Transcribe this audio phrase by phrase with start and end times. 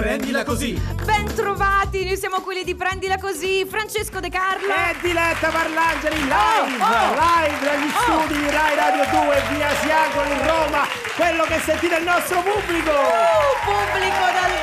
[0.00, 0.72] Prendila così.
[1.04, 4.72] Bentrovati, noi siamo quelli di Prendila Così, Francesco De Carlo.
[4.72, 6.32] E Diletta Parlangeli live,
[6.80, 7.14] Oh, oh.
[7.20, 8.22] live dagli Oh.
[8.24, 12.90] studi di Rai Radio 2 via Siagolo in Roma, quello che sentite il nostro pubblico.
[12.90, 14.59] Uh, pubblico dal.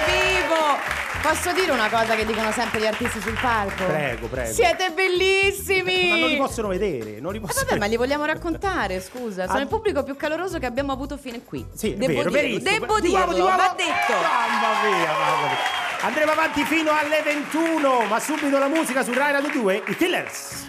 [1.27, 3.83] Posso dire una cosa che dicono sempre gli artisti sul palco?
[3.85, 4.53] Prego, prego.
[4.53, 6.07] Siete bellissimi.
[6.09, 9.45] Ma non li possono vedere, non li Eh possono vabbè, ma li vogliamo raccontare, scusa.
[9.45, 9.61] Sono Ah.
[9.61, 11.65] il pubblico più caloroso che abbiamo avuto fino a qui.
[11.75, 12.59] Sì, Devo vero, dirlo.
[12.59, 13.57] Devo Di dirlo, di uomo.
[13.57, 14.13] va detto.
[14.13, 15.57] Mamma mia, mamma mia.
[15.99, 20.65] Andremo avanti fino alle 21, ma subito la musica su Rai Radio 2, i Killers.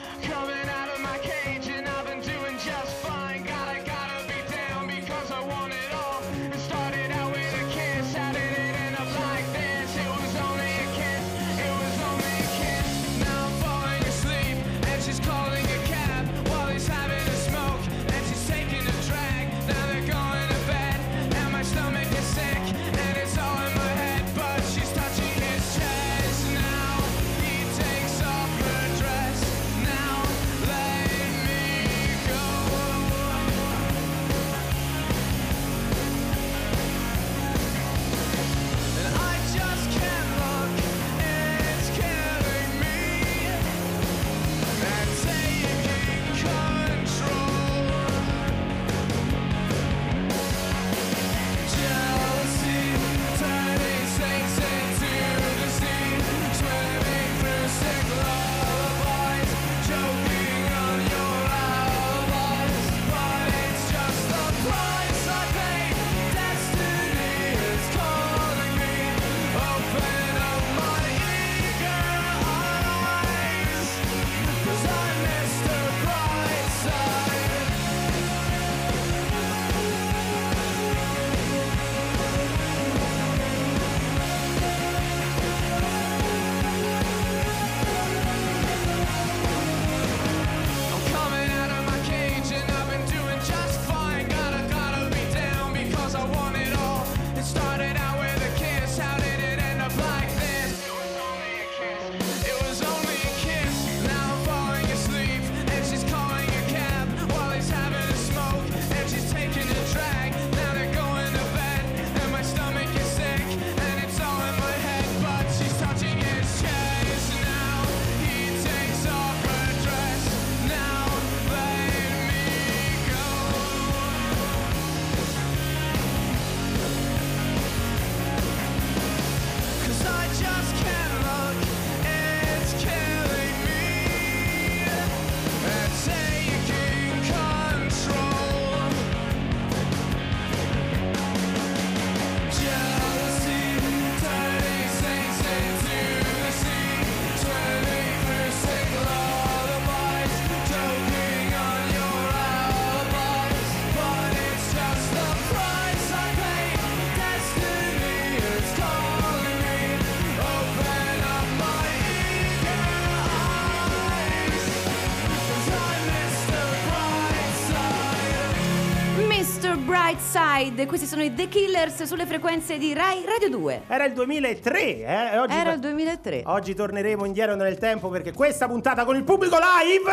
[170.58, 173.82] Brightside, questi sono i The Killers sulle frequenze di Rai Radio 2.
[173.86, 175.38] Era il 2003, eh?
[175.38, 176.42] oggi Era il 2003.
[176.46, 180.10] Oggi torneremo indietro nel tempo perché questa puntata con il pubblico live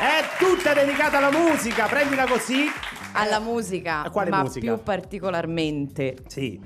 [0.00, 1.86] è tutta dedicata alla musica.
[1.86, 2.70] Prendila così.
[3.14, 4.72] Alla Eh, musica, a quale ma musica?
[4.72, 6.60] più particolarmente, Sì.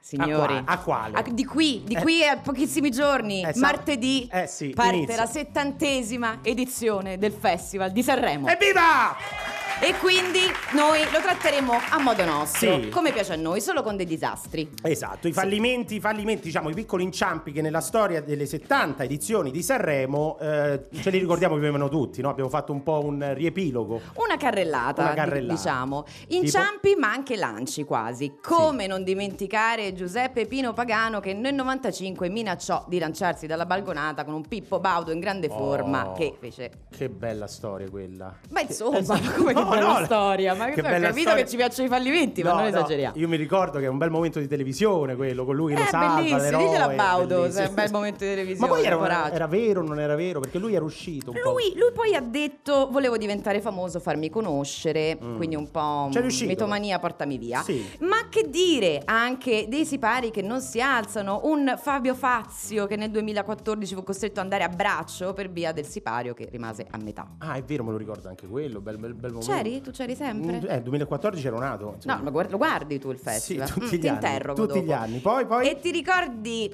[0.00, 0.56] signori.
[0.56, 1.16] A, qua- a quale?
[1.18, 2.00] A- di qui, di Eh.
[2.02, 5.14] qui a pochissimi giorni, Eh, martedì, eh sì, parte inizia.
[5.14, 8.48] la settantesima edizione del Festival di Sanremo.
[8.48, 9.43] Evviva!
[9.80, 10.38] E quindi
[10.74, 12.88] noi lo tratteremo a modo nostro, Sì.
[12.88, 14.70] come piace a noi, solo con dei disastri.
[14.82, 19.50] Esatto, i fallimenti, i fallimenti, diciamo, i piccoli inciampi che nella storia delle 70 edizioni
[19.50, 22.30] di Sanremo eh, ce li ricordiamo più o meno tutti, no?
[22.30, 24.00] Abbiamo fatto un po' un riepilogo.
[24.14, 25.54] Una carrellata, Una carrellata.
[25.54, 26.04] diciamo.
[26.28, 28.36] Inciampi ma anche lanci quasi.
[28.42, 34.34] Come non dimenticare Giuseppe Pino Pagano che nel 95 minacciò di lanciarsi dalla balconata con
[34.34, 36.12] un Pippo Baudo in grande forma Oh.
[36.12, 36.70] che fece...
[36.90, 38.34] Che bella storia quella.
[38.50, 39.32] Ma insomma, Esatto.
[39.36, 41.44] come che No, bella no, storia, ma che, che ho bella capito storia.
[41.44, 43.16] che ci piacciono i fallimenti, ma No, non no, esageriamo.
[43.16, 45.84] Io mi ricordo che è un bel momento di televisione quello, con lui che Eh,
[45.84, 48.84] lo salva, bellissimo, diglielo a Baudo, se è un bel momento di televisione, Ma poi
[48.86, 49.34] era, coraggio.
[49.34, 50.40] era vero o non era vero?
[50.40, 51.32] Perché lui era uscito.
[51.32, 56.10] Lui, lui poi ha detto volevo diventare famoso, farmi conoscere, quindi un po' Mm.
[56.10, 56.48] C'è riuscito.
[56.48, 57.60] mitomania, portami via.
[57.62, 57.84] Sì.
[58.00, 63.10] Ma che dire anche dei sipari che non si alzano, un Fabio Fazio che nel
[63.10, 67.26] 2014 fu costretto ad andare a braccio per via del sipario che rimase a metà.
[67.38, 69.52] Ah, è vero, me lo ricordo anche quello, bel, bel, bel momento.
[69.56, 69.80] C'eri?
[69.80, 70.60] Tu c'eri sempre?
[70.68, 71.92] Eh, 2014 ero nato.
[71.96, 72.16] insomma.
[72.16, 73.68] No, ma guard- lo guardi tu il Sì, festival?
[73.70, 74.14] tutti Mm, gli ti anni.
[74.16, 74.86] interrogo Tutti dopo.
[74.86, 75.18] gli anni.
[75.18, 75.68] Poi, poi...
[75.68, 76.70] E ti ricordi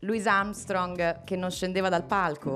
[0.00, 2.52] Louis Armstrong che non scendeva dal palco?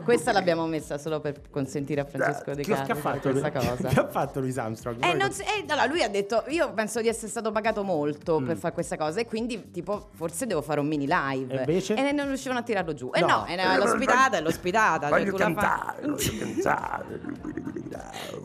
[0.00, 3.18] Questa l'abbiamo messa solo per consentire a Francesco De Che, che Carlo ha di fare
[3.20, 3.88] fatto, questa lui- cosa.
[3.94, 5.04] che ha fatto Louis Armstrong?
[5.04, 8.40] Eh, non si- eh, allora lui ha detto: Io penso di essere stato pagato molto
[8.40, 8.46] Mm.
[8.46, 11.52] per fare questa cosa, e quindi, tipo, forse devo fare un mini live.
[11.54, 12.12] E invece?
[12.12, 13.10] non riuscivano a tirarlo giù.
[13.14, 13.26] E No.
[13.26, 15.08] no, e l'ospitata è l'ospitata.
[15.08, 17.20] cioè, Voglio fai- cantare, voglio cantare.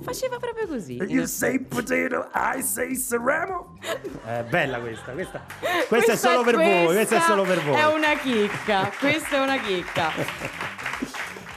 [0.02, 0.94] Faceva proprio così.
[0.96, 3.78] You say potato, I say ceramo.
[4.26, 5.42] È bella questa, questa,
[5.88, 7.76] questa è solo per voi, questa è solo per voi.
[7.76, 10.12] È una chicca, questa è una chicca.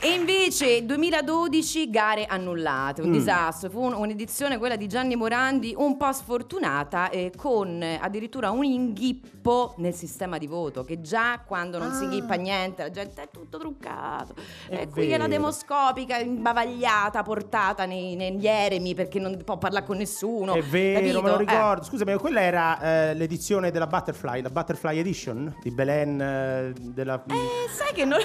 [0.02, 3.12] E invece 2012 gare annullate, un Mm.
[3.12, 8.48] disastro, fu un- un'edizione quella di Gianni Morandi un po' sfortunata eh, con eh, addirittura
[8.50, 12.04] un inghippo nel sistema di voto che già quando non si Ah.
[12.04, 14.34] inghippa niente la gente è tutto truccato
[14.70, 19.84] È e qui è la demoscopica imbavagliata portata nei- negli eremi perché non può parlare
[19.84, 21.20] con nessuno È vero, capito?
[21.22, 21.38] me lo Eh.
[21.40, 21.84] ricordo.
[21.84, 22.80] Scusami, quella era
[23.10, 26.20] eh, l'edizione della Butterfly, la Butterfly Edition di Belen.
[26.22, 27.22] eh, della...
[27.28, 28.18] Eh, sai che non...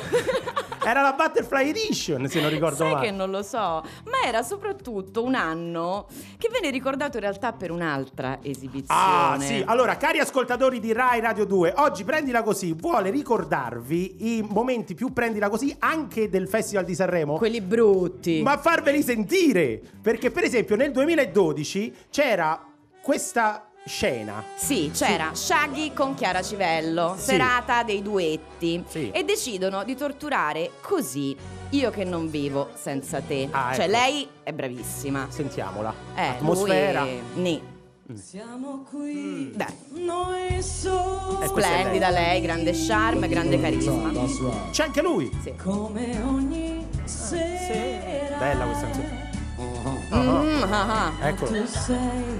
[0.87, 3.05] Era la Butterfly Edition, se non ricordo Sai male.
[3.05, 6.07] che non lo so, ma era soprattutto un anno
[6.37, 8.85] che venne ricordato in realtà per un'altra esibizione.
[9.01, 9.63] Ah, sì.
[9.65, 15.11] Allora, cari ascoltatori di Rai Radio 2, oggi Prendila Così vuole ricordarvi i momenti più
[15.13, 17.37] Prendila Così anche del Festival di Sanremo.
[17.37, 18.41] Quelli brutti.
[18.41, 19.81] Ma farveli sentire!
[20.01, 22.63] Perché, per esempio, nel 2012 c'era
[23.01, 24.43] questa scena.
[24.55, 27.23] Sì, c'era Shaggy con Chiara Civello, Sì.
[27.25, 28.83] serata dei duetti.
[28.87, 29.11] Sì.
[29.11, 31.35] E decidono di torturare così
[31.69, 33.47] io che non vivo senza te.
[33.51, 33.91] Ah, cioè, ecco.
[33.91, 35.27] lei è bravissima.
[35.29, 35.93] Sentiamola.
[36.15, 37.01] Eh, Atmosfera.
[37.03, 37.73] lui- Nì.
[38.13, 39.73] Siamo qui, Dai.
[39.93, 44.11] noi soli, Eh, Splendida lei, grande charme, grande carisma.
[44.69, 45.31] C'è anche lui.
[45.41, 45.55] Sì.
[45.55, 48.37] come ogni sera.
[48.37, 49.29] Bella questa canzone.
[50.13, 51.27] Mm, ah, ah.
[51.27, 51.49] Eccolo.
[51.51, 52.39] Tu sei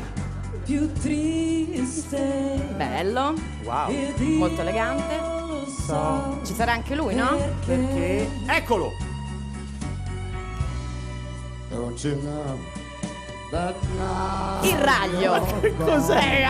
[0.64, 2.74] più triste.
[2.78, 3.34] Bello,
[3.64, 3.92] Wow.
[4.38, 5.18] molto elegante.
[5.18, 7.38] lo so Ci sarà anche lui, no?
[7.66, 8.28] Perché?
[8.48, 8.92] Eccolo!
[11.76, 12.58] Don't you know
[13.52, 15.44] that now Il raglio.
[15.60, 16.46] Che cos'è?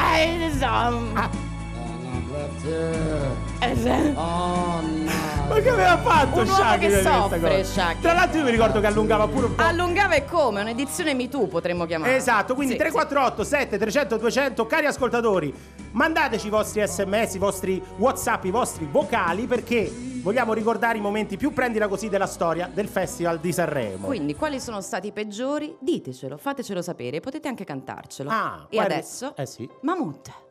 [5.48, 7.64] Ma che aveva fatto Un uomo Shaggy che soffre?
[7.64, 8.02] Shaggy.
[8.02, 9.64] Tra l'altro io mi ricordo che allungava pure un po'.
[9.64, 10.62] Allungava e come?
[10.62, 12.16] Un'edizione Me Too potremmo chiamare.
[12.16, 15.54] Esatto, quindi Sì, 348 7 300 200 cari ascoltatori,
[15.92, 19.92] mandateci i vostri sms, i vostri whatsapp, i vostri vocali perché
[20.22, 24.08] vogliamo ricordare i momenti più prendila così della storia del Festival di Sanremo.
[24.08, 25.76] Quindi, quali sono stati i peggiori?
[25.80, 28.30] Ditecelo, fatecelo sapere, potete anche cantarcelo.
[28.32, 29.36] Ah, e guardi- adesso?
[29.38, 29.70] Eh sì.
[29.82, 30.44] Mamut.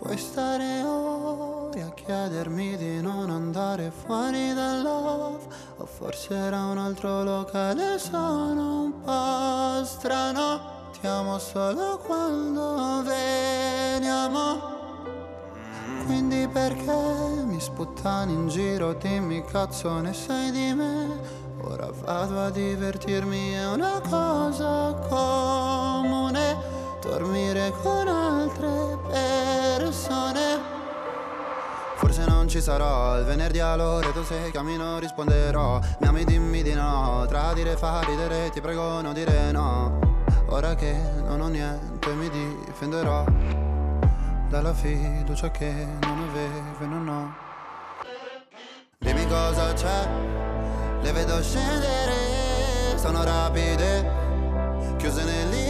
[0.00, 5.44] Puoi stare ore a chiedermi di non andare fuori dal love
[5.76, 10.88] O forse era un altro locale, sono un po' strano.
[10.98, 14.62] Ti amo solo quando veniamo.
[16.06, 21.08] Quindi perché mi sputtani in giro, dimmi cazzo ne sai di me?
[21.60, 30.40] Ora vado a divertirmi, è una cosa comune Dormire con altre persone.
[31.96, 35.80] Forse non ci sarò il venerdì a Loreto se cammino risponderò.
[36.00, 39.98] Mi ami dimmi di no, tradire fa ridere ti prego non dire no.
[40.48, 40.94] Ora che
[41.24, 43.24] non ho niente mi difenderò
[44.48, 47.34] Dalla fiducia che non avevo e non ho.
[48.98, 50.08] Dimmi cosa c'è,
[51.00, 54.28] le vedo scendere, sono rapide
[54.98, 55.69] Chiuse nell'iride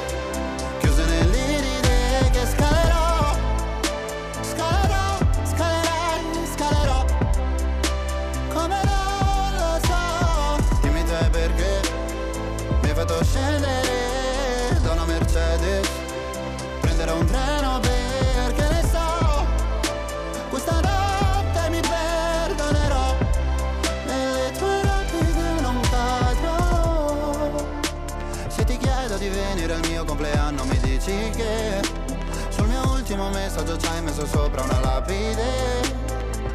[31.11, 31.81] dici che
[32.49, 35.99] Sul mio ultimo messaggio ci hai messo sopra una lapide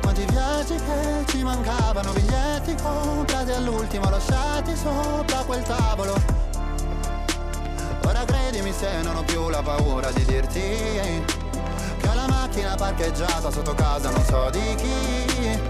[0.00, 6.14] quanti viaggi che ci mancavano, biglietti comprati all'ultimo lasciati sopra quel tavolo.
[8.06, 13.50] Ora credimi se non ho più la paura di dirti che ho la macchina parcheggiata
[13.50, 15.60] sotto casa non so di chi.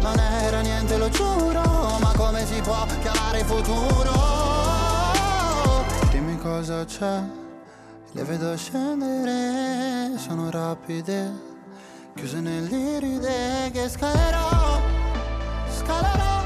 [0.00, 1.60] Non era niente, lo giuro,
[2.00, 4.10] ma come si può chiamare futuro?
[6.10, 7.20] Dimmi cosa c'è,
[8.12, 11.50] le vedo scendere, sono rapide
[12.14, 14.80] chiuse nell'iride che scalerò,
[15.78, 16.44] scalerò,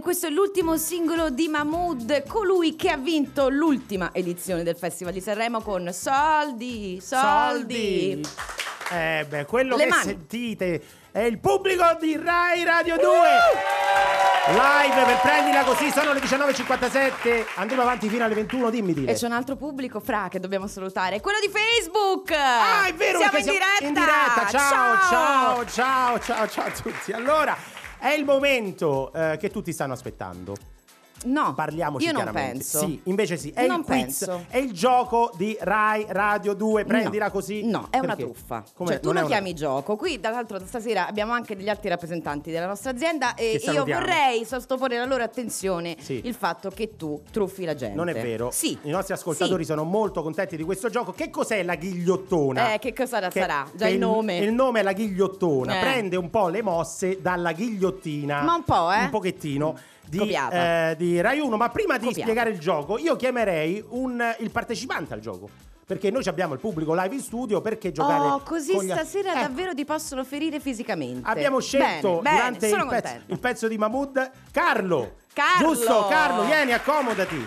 [0.00, 5.20] Questo è l'ultimo singolo di Mahmood, colui che ha vinto l'ultima edizione del Festival di
[5.20, 8.24] Sanremo con soldi, soldi.
[8.90, 10.02] Eh beh, quello Le che mani.
[10.04, 13.04] sentite è il pubblico di Rai Radio 2.
[14.50, 17.44] Live per prendila così, sono le 19.57.
[17.56, 19.12] Andremo avanti fino alle 21, dimmi dire.
[19.12, 22.30] E c'è un altro pubblico, Fra, che dobbiamo salutare, quello di Facebook.
[22.32, 23.84] Ah, è vero, Siamo in diretta.
[23.84, 24.46] in diretta.
[24.48, 27.12] Ciao, ciao, ciao, ciao, ciao a tutti.
[27.12, 27.54] Allora,
[27.98, 30.77] è il momento eh, che tutti stanno aspettando.
[31.26, 32.52] No, Parliamoci io non chiaramente.
[32.58, 32.78] penso.
[32.80, 34.44] Sì, invece sì, è Non il quiz, penso.
[34.48, 37.64] è il gioco di Rai Radio 2, prendila No, così.
[37.68, 38.22] No, è una Perché?
[38.32, 38.64] truffa.
[38.74, 38.90] Come?
[38.90, 39.96] Cioè, tu Non lo è una- chiami gioco.
[39.96, 44.44] Qui, tra l'altro, stasera abbiamo anche degli altri rappresentanti della nostra azienda e io vorrei
[44.44, 46.20] sottoporre alla loro attenzione Sì.
[46.24, 47.96] il fatto che tu truffi la gente.
[47.96, 48.50] Non è vero.
[48.52, 48.78] Sì.
[48.82, 51.12] I nostri ascoltatori sono molto contenti di questo gioco.
[51.12, 52.74] Che cos'è la ghigliottona?
[52.74, 53.66] Eh, che cosa Che- sarà?
[53.74, 54.38] Già il nome.
[54.38, 55.76] Il nome è la ghigliottona.
[55.78, 55.80] Eh.
[55.80, 58.42] Prende un po' le mosse dalla ghigliottina.
[58.42, 59.02] Ma un po', eh?
[59.02, 59.76] Un pochettino.
[60.08, 61.56] Di, eh, di Rai 1.
[61.56, 62.22] Ma prima di Copiata.
[62.22, 65.48] spiegare il gioco, io chiamerei un- il partecipante al gioco.
[65.88, 67.62] Perché noi abbiamo il pubblico live in studio.
[67.62, 69.40] Perché giocare Oh, così gli- stasera Ecco.
[69.40, 71.26] davvero ti possono ferire fisicamente.
[71.28, 75.12] Abbiamo scelto Bene, bene, durante sono il, pezzo, il pezzo di Mahmood Carlo.
[75.32, 75.74] Carlo!
[75.74, 77.42] Giusto, Carlo, vieni, accomodati.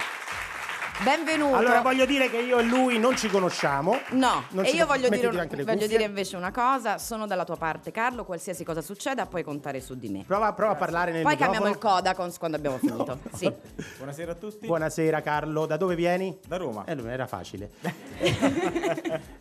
[1.04, 1.56] Benvenuto.
[1.56, 4.00] Allora voglio dire che io e lui non ci conosciamo.
[4.12, 5.30] No, Non e io voglio, dire,
[5.64, 9.82] voglio dire invece una cosa, sono dalla tua parte Carlo, qualsiasi cosa succeda puoi contare
[9.82, 10.24] su di me.
[10.28, 11.58] Prova, prova a parlare nel Poi microfono.
[11.60, 13.18] cambiamo il Codacons quando abbiamo finito.
[13.34, 13.52] Sì.
[13.98, 14.68] Buonasera a tutti.
[14.68, 16.38] Buonasera Carlo, da dove vieni?
[16.48, 16.84] Da Roma.
[16.86, 17.72] Eh, non era facile.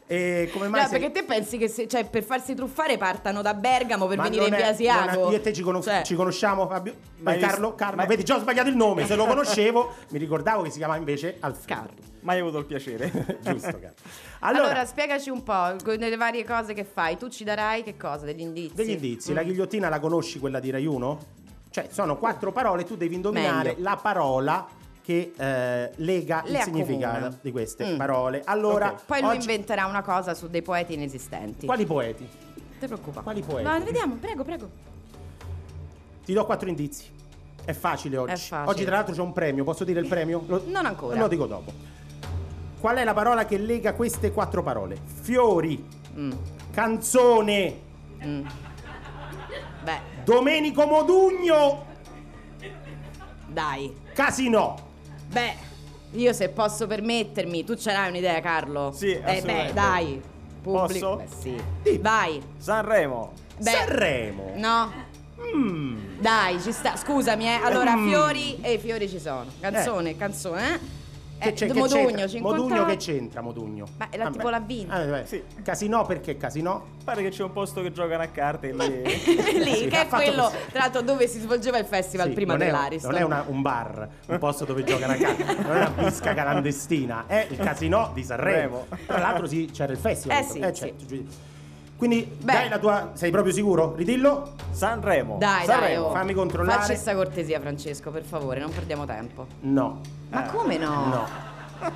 [0.06, 3.42] e come mai No, sei- perché te pensi che se- cioè, per farsi truffare partano
[3.42, 5.30] da Bergamo per Ma venire in via non è- Asiago?
[5.30, 6.94] Io e te ci, conos- Cioè, ci conosciamo, Fabio?
[7.18, 7.74] Ma io- Carlo?
[7.74, 7.96] Carlo?
[7.96, 9.06] ma- Vedi, già ho sbagliato il nome.
[9.06, 11.80] Se lo conoscevo, mi ricordavo che si chiamava invece Alfredo.
[11.80, 12.08] Carlo.
[12.22, 13.10] Mai avuto il piacere.
[13.40, 13.94] Giusto, Carlo.
[14.42, 17.16] Allora, Allora, spiegaci un po' con le varie cose che fai.
[17.18, 18.24] Tu ci darai che cosa?
[18.24, 18.74] Degli indizi?
[18.74, 19.32] degli indizi.
[19.32, 19.34] Mm.
[19.34, 21.18] La ghigliottina la conosci, quella di Rai 1?
[21.70, 23.82] Cioè, sono quattro parole, tu devi indovinare Meglio.
[23.84, 24.66] la parola
[25.10, 27.38] che eh, lega Le il significato accomuna.
[27.40, 27.96] di queste Mm.
[27.96, 28.42] parole.
[28.44, 29.04] Allora, Ok.
[29.06, 31.66] Poi lui oggi- inventerà una cosa su dei poeti inesistenti.
[31.66, 32.22] quali poeti?
[32.22, 33.22] Non ti preoccupare.
[33.24, 33.68] Quali poeti?
[33.68, 34.70] No, vediamo, prego, prego.
[36.24, 37.10] Ti do quattro indizi.
[37.64, 38.32] È facile oggi.
[38.32, 38.70] È facile.
[38.70, 39.64] Oggi, tra l'altro, c'è un premio.
[39.64, 40.44] Posso dire il premio?
[40.46, 41.18] Lo- Non ancora.
[41.18, 41.72] Lo dico dopo.
[42.78, 44.96] Qual è la parola che lega queste quattro parole?
[45.22, 45.84] Fiori,
[46.16, 46.30] Mm.
[46.72, 47.88] canzone,
[49.82, 51.86] Beh, Domenico Modugno,
[53.48, 53.92] dai.
[54.12, 54.88] Casinò.
[55.30, 55.54] Beh,
[56.12, 58.90] io se posso permettermi, tu ce l'hai un'idea, Carlo?
[58.92, 60.20] Sì, Eh beh, dai.
[60.60, 61.16] Pubblico.
[61.16, 61.16] Posso?
[61.16, 61.62] Beh, sì.
[61.84, 61.98] Sì.
[61.98, 62.42] Vai.
[62.58, 63.32] Sanremo.
[63.58, 64.52] Beh, Sanremo.
[64.56, 64.92] No.
[65.54, 66.18] Mm.
[66.20, 66.96] Dai, ci sta.
[66.96, 67.60] Scusami, eh.
[67.62, 68.08] Allora, Mm.
[68.08, 69.46] fiori e i fiori ci sono.
[69.60, 70.78] Canzone, canzone, eh.
[71.40, 72.26] Che Eh, c'è, che Modugno, c'entra?
[72.28, 73.86] 50 Modugno che c'entra, Modugno?
[73.96, 74.50] Ma è la- Ah, tipo beh.
[74.50, 74.92] l'ha vinto.
[74.92, 75.24] Ah, beh.
[75.24, 75.42] Sì.
[75.62, 76.84] Casinò perché Casinò?
[77.02, 79.02] Pare che c'è un posto che giocano a carte e lì...
[79.64, 80.56] Lì, Sì, che è quello, così.
[80.70, 83.10] tra l'altro, dove si svolgeva il festival Sì, prima non è un- dell'Ariston.
[83.12, 86.34] Non è una- un bar, un posto dove giocano a calcio, non è una bisca
[86.34, 88.86] clandestina, è il casino di Sanremo.
[89.06, 90.38] Tra l'altro sì, c'era il festival.
[90.38, 91.04] Eh sì, certo.
[92.00, 92.52] Quindi Beh.
[92.52, 93.10] dai la tua.
[93.12, 93.94] Sei proprio sicuro?
[93.94, 94.54] Ridillo?
[94.70, 95.36] Sanremo.
[95.38, 96.04] Dai, dai, Sanremo.
[96.06, 96.10] oh.
[96.12, 96.80] Fammi controllare.
[96.80, 99.46] Facci sta cortesia, Francesco, per favore, non perdiamo tempo.
[99.60, 100.00] No.
[100.30, 101.04] Ma come no?
[101.04, 101.28] No.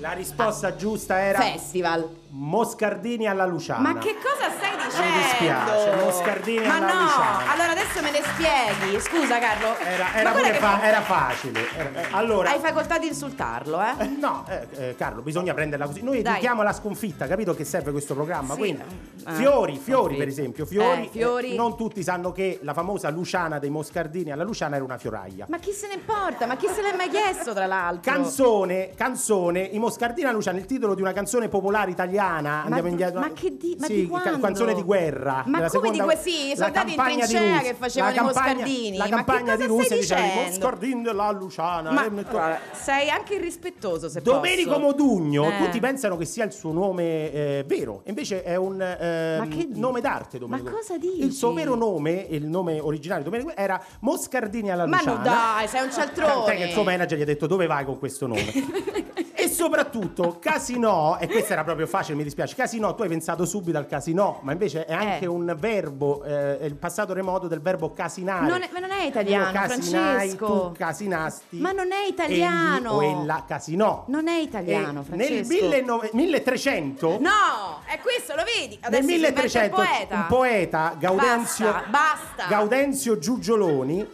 [0.00, 1.40] La risposta giusta era.
[1.40, 2.06] Festival.
[2.30, 3.92] Moscardini alla Luciana.
[3.92, 5.16] Ma che cosa stai dicendo?
[5.16, 7.52] Mi dispiace, Moscardini Ma alla no, Luciana.
[7.52, 9.00] allora adesso me ne spieghi.
[9.00, 9.76] Scusa Carlo.
[9.78, 11.60] Era, Ma era pure fa- era facile.
[11.74, 13.94] Era- eh, allora, Hai facoltà di insultarlo, eh?
[14.04, 16.02] Eh, No, eh, eh, Carlo, bisogna prenderla così.
[16.02, 16.34] Noi Dai.
[16.34, 18.52] educhiamo la sconfitta, capito che serve questo programma?
[18.54, 18.58] Sì.
[18.58, 18.82] Quindi,
[19.26, 21.52] Eh, fiori, fiori per esempio, fiori, Eh, fiori.
[21.52, 25.46] eh, non tutti sanno che la famosa Luciana dei Moscardini alla Luciana era una fioraglia.
[25.48, 26.46] Ma chi se ne importa?
[26.46, 28.10] Ma chi se l'è mai chiesto, tra l'altro?
[28.12, 32.16] Canzone, canzone, i Moscardini alla Luciana, il titolo di una canzone popolare italiana.
[32.18, 33.20] Andiamo indietro.
[33.20, 34.38] ma che di- ma sì, di quando?
[34.40, 35.42] canzone di guerra.
[35.46, 38.14] Ma come di seconda- que- sì, i la soldati in campagna di trincea che facevano
[38.14, 38.90] La i campagna- Moscardini.
[38.96, 40.48] La Ma che campagna di cosa Russia stai diceva i dicendo?
[40.50, 41.90] Moscardini della Luciana.
[41.90, 44.80] Ma eh, guarda, sei anche irrispettoso se Domenico posso.
[44.82, 45.56] Modugno, Eh.
[45.64, 50.00] tutti pensano che sia il suo nome eh, vero, invece è un ehm, Ma nome
[50.00, 50.38] d'arte.
[50.38, 50.70] Domenico.
[50.70, 51.22] Ma cosa dici?
[51.24, 55.16] Il suo vero nome, il nome originale di Domenico, era Moscardini alla Ma Luciana.
[55.16, 56.32] no dai, sei un cialtrone.
[56.32, 58.46] Tant'è che il suo manager gli ha detto dove vai con questo nome.
[59.58, 62.54] soprattutto Casino, e questo era proprio facile, mi dispiace.
[62.54, 65.26] Casino, tu hai pensato subito al casino, ma invece è anche Eh.
[65.26, 68.46] un verbo, eh, è il passato remoto del verbo casinare.
[68.46, 70.46] Non è- ma non è italiano, Io casinai, Francesco.
[70.70, 71.56] tu casinasti.
[71.58, 73.00] Ma non è italiano.
[73.02, 74.04] Egli o ella casinò.
[74.06, 75.66] Non è italiano, E Nel Francesco.
[75.66, 78.76] 19- 1300 No, è questo, lo vedi?
[78.76, 80.14] nel Adesso il 1300 poeta.
[80.14, 82.46] un poeta Gaudenzio Basta, basta.
[82.48, 84.06] Gaudenzio Giugioloni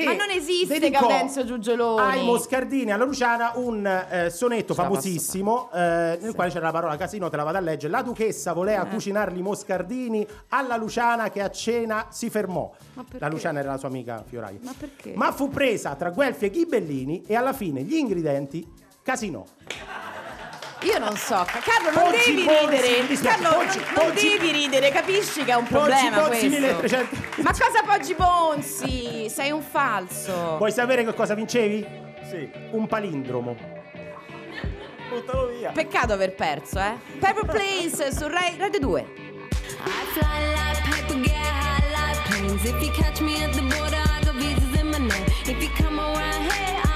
[0.00, 2.00] che Ma non esiste dedicò Gaudenzio Giugioloni.
[2.00, 6.96] ai Moscardini alla Luciana un eh, sonetto Ce famosissimo eh, nel quale c'era la parola
[6.96, 8.88] casino te la vado a leggere la duchessa voleva Eh.
[8.90, 13.18] cucinarli i Moscardini alla Luciana che a cena si fermò Ma perché?
[13.18, 15.12] la Luciana era la sua amica Fioraia Ma perché?
[15.14, 18.66] ma fu presa tra guelfi e ghibellini e alla fine gli ingredienti
[19.02, 19.44] casinò
[20.82, 23.00] Io non so, Carlo, non Poggi, devi ridere.
[23.02, 24.28] mi dispiace, Carlo, Poggi, non, non Poggi.
[24.28, 26.46] devi ridere, capisci che è un problema Poggi, questo.
[26.48, 27.42] 1300.
[27.42, 29.28] Ma cosa Poggi Bonzi?
[29.28, 30.56] Sei un falso.
[30.58, 32.06] vuoi sapere che cosa vincevi?
[32.28, 32.48] Sì.
[32.72, 33.56] un palindromo
[35.08, 35.70] Buttalo via.
[35.72, 36.94] Peccato aver perso, eh.
[37.18, 39.00] Purple Place su Rai Radio 2.
[39.00, 42.64] I fly like paper, get high like planes.
[42.64, 45.24] If you catch me at the border, I got visas in my name.
[45.46, 46.87] If you come around here, I'll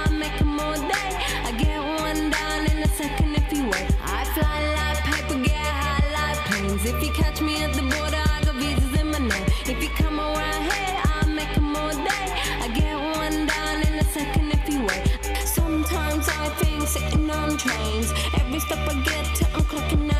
[6.85, 6.95] like.
[6.95, 9.47] If you catch me at the border, I got visas in my name.
[9.67, 12.27] If you come around here, I'll make 'em all day.
[12.61, 15.47] I get one down in a second if you wait.
[15.47, 18.13] Sometimes I think sitting on trains.
[18.41, 20.12] Every step I get to, I'm clocking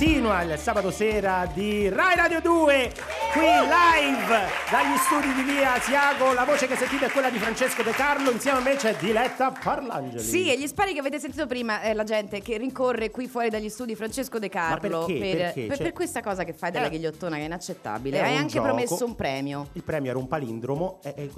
[0.00, 2.92] continua il sabato sera di Rai Radio 2
[3.32, 4.38] qui live
[4.70, 6.34] dagli studi di Via Asiago.
[6.34, 9.52] La voce che sentite è quella di Francesco De Carlo, insieme a me c'è Diletta
[9.52, 10.22] Parlangeli.
[10.22, 13.48] Sì, e gli spari che avete sentito prima è la gente che rincorre qui fuori
[13.48, 15.18] dagli studi Francesco De Carlo perché?
[15.18, 15.60] per, Perché?
[15.66, 16.90] per- Cioè- per questa cosa che fai della Eh.
[16.90, 18.20] ghigliottona che è inaccettabile.
[18.20, 18.66] Hai anche gioco.
[18.66, 19.68] promesso un premio.
[19.72, 21.00] Il premio era un palindromo.
[21.04, 21.30] e- e-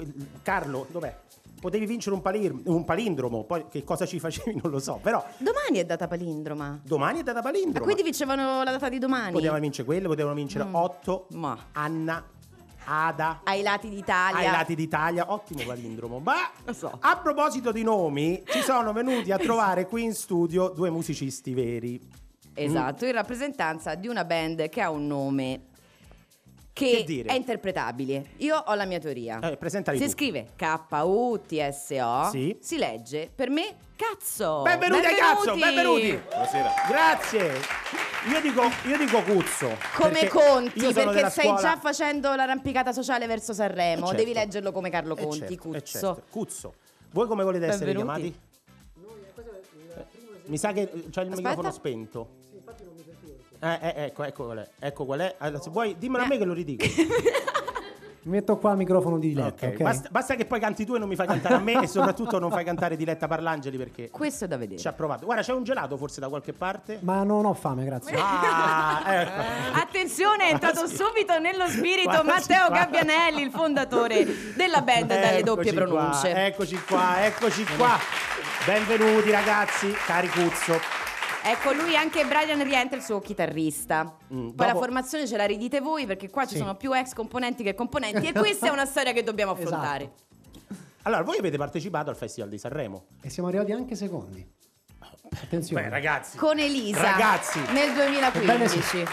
[0.42, 1.14] Carlo, dov'è?
[1.60, 5.24] Potevi vincere un, palir- un palindromo, poi che cosa ci facevi non lo so, però
[5.38, 6.80] Domani è data palindroma.
[6.84, 7.84] domani è data palindromo.
[7.84, 9.32] Quindi vincevano la data di domani.
[9.32, 10.74] Potevano vincere quelle, potevano vincere Mm.
[10.74, 11.58] 8, Ma.
[11.72, 12.24] Anna,
[12.90, 14.38] Ada, Ai lati d'Italia.
[14.38, 16.20] ai lati d'Italia, ottimo palindromo.
[16.20, 16.36] Ma
[16.72, 16.96] so.
[17.00, 22.00] a proposito di nomi, ci sono venuti a trovare qui in studio due musicisti veri.
[22.54, 25.60] Esatto, in rappresentanza di una band che ha un nome
[26.78, 28.24] Che che è interpretabile.
[28.36, 29.40] Io ho la mia teoria.
[29.40, 30.10] Eh, presentali si tu.
[30.10, 32.28] scrive K-U-T-S-O.
[32.30, 32.56] Sì.
[32.60, 34.62] Si legge per me cazzo.
[34.62, 36.20] Benvenuti, ai cazzo, benvenuti.
[36.28, 36.70] Buonasera.
[36.88, 37.52] Grazie.
[38.30, 39.76] Io dico, io dico Cuzzo.
[39.96, 40.92] Come perché conti?
[40.92, 44.04] Perché stai scuola- già facendo l'arrampicata sociale verso Sanremo.
[44.04, 44.22] Eh, certo.
[44.22, 45.80] Devi leggerlo come Carlo Eh, Conti, certo, Cuzzo.
[45.82, 46.22] certo.
[46.30, 46.74] Cuzzo.
[47.10, 48.20] Voi come volete essere Benvenuti.
[48.20, 48.46] chiamati?
[50.46, 51.36] Mi sa che c'è il Aspetta.
[51.36, 52.28] microfono spento.
[53.60, 54.68] Eh, eh, ecco, ecco qual è.
[54.78, 55.34] Ecco qual è.
[55.38, 56.84] Allora, se vuoi, dimmelo a me che lo ridico.
[58.20, 59.82] Mi metto qua il microfono di Diletta, Ok, ok?
[59.82, 62.38] Basta, basta che poi canti tu e non mi fai cantare a me e soprattutto
[62.38, 64.78] non fai cantare Diletta Parlangeli perché Questo è da vedere.
[64.78, 65.24] ci ha provato.
[65.24, 66.98] Guarda, c'è un gelato forse da qualche parte?
[67.02, 68.14] Ma non ho fame, grazie.
[68.20, 69.78] Ah, ecco.
[69.80, 70.96] Attenzione, è entrato Quasi.
[70.96, 72.76] subito nello spirito Quasi Matteo qua.
[72.76, 76.34] Gabbianelli, il fondatore della band dalle doppie Eccoci qua, pronunce.
[76.46, 77.98] eccoci qua, eccoci qua.
[78.66, 81.07] Benvenuti ragazzi, cari Cuzzo.
[81.50, 84.16] Ecco, lui anche Brian rientra il suo chitarrista.
[84.32, 86.58] Mm, Poi la formazione ce la ridite voi perché qua ci Sì.
[86.58, 89.74] sono più ex componenti che componenti e questa è una storia che dobbiamo Esatto.
[89.74, 90.12] affrontare.
[91.02, 93.06] Allora, voi avete partecipato al Festival di Sanremo.
[93.22, 94.46] E siamo arrivati anche secondi.
[95.42, 95.82] Attenzione.
[95.84, 96.36] Beh, ragazzi.
[96.36, 97.60] Con Elisa Ragazzi.
[97.72, 98.82] nel Ebbene 2015.
[98.82, 98.98] sì.
[98.98, 99.06] E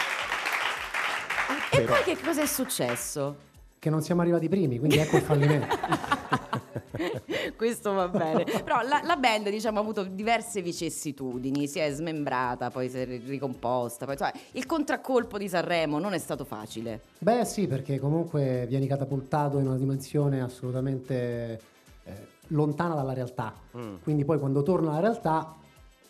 [1.81, 1.93] Però.
[1.93, 3.37] poi che cosa è successo?
[3.79, 5.77] Che non siamo arrivati primi, quindi ecco il fallimento.
[7.55, 8.43] Questo va bene.
[8.43, 11.67] Però la, la band, diciamo, ha avuto diverse vicissitudini.
[11.67, 14.05] Si è smembrata, poi si è ricomposta.
[14.05, 17.01] Poi, cioè, il contraccolpo di Sanremo non è stato facile.
[17.19, 21.61] Beh sì, perché comunque vieni catapultato in una dimensione assolutamente
[22.03, 23.53] eh, lontana dalla realtà.
[23.77, 23.95] Mm.
[24.03, 25.55] Quindi poi quando torna alla realtà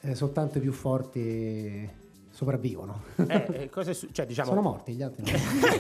[0.02, 2.04] eh, soltanto i più forti
[2.36, 3.02] sopravvivono.
[3.16, 4.50] Eh, eh, cosa è su- cioè, diciamo...
[4.50, 5.24] Sono morti gli altri.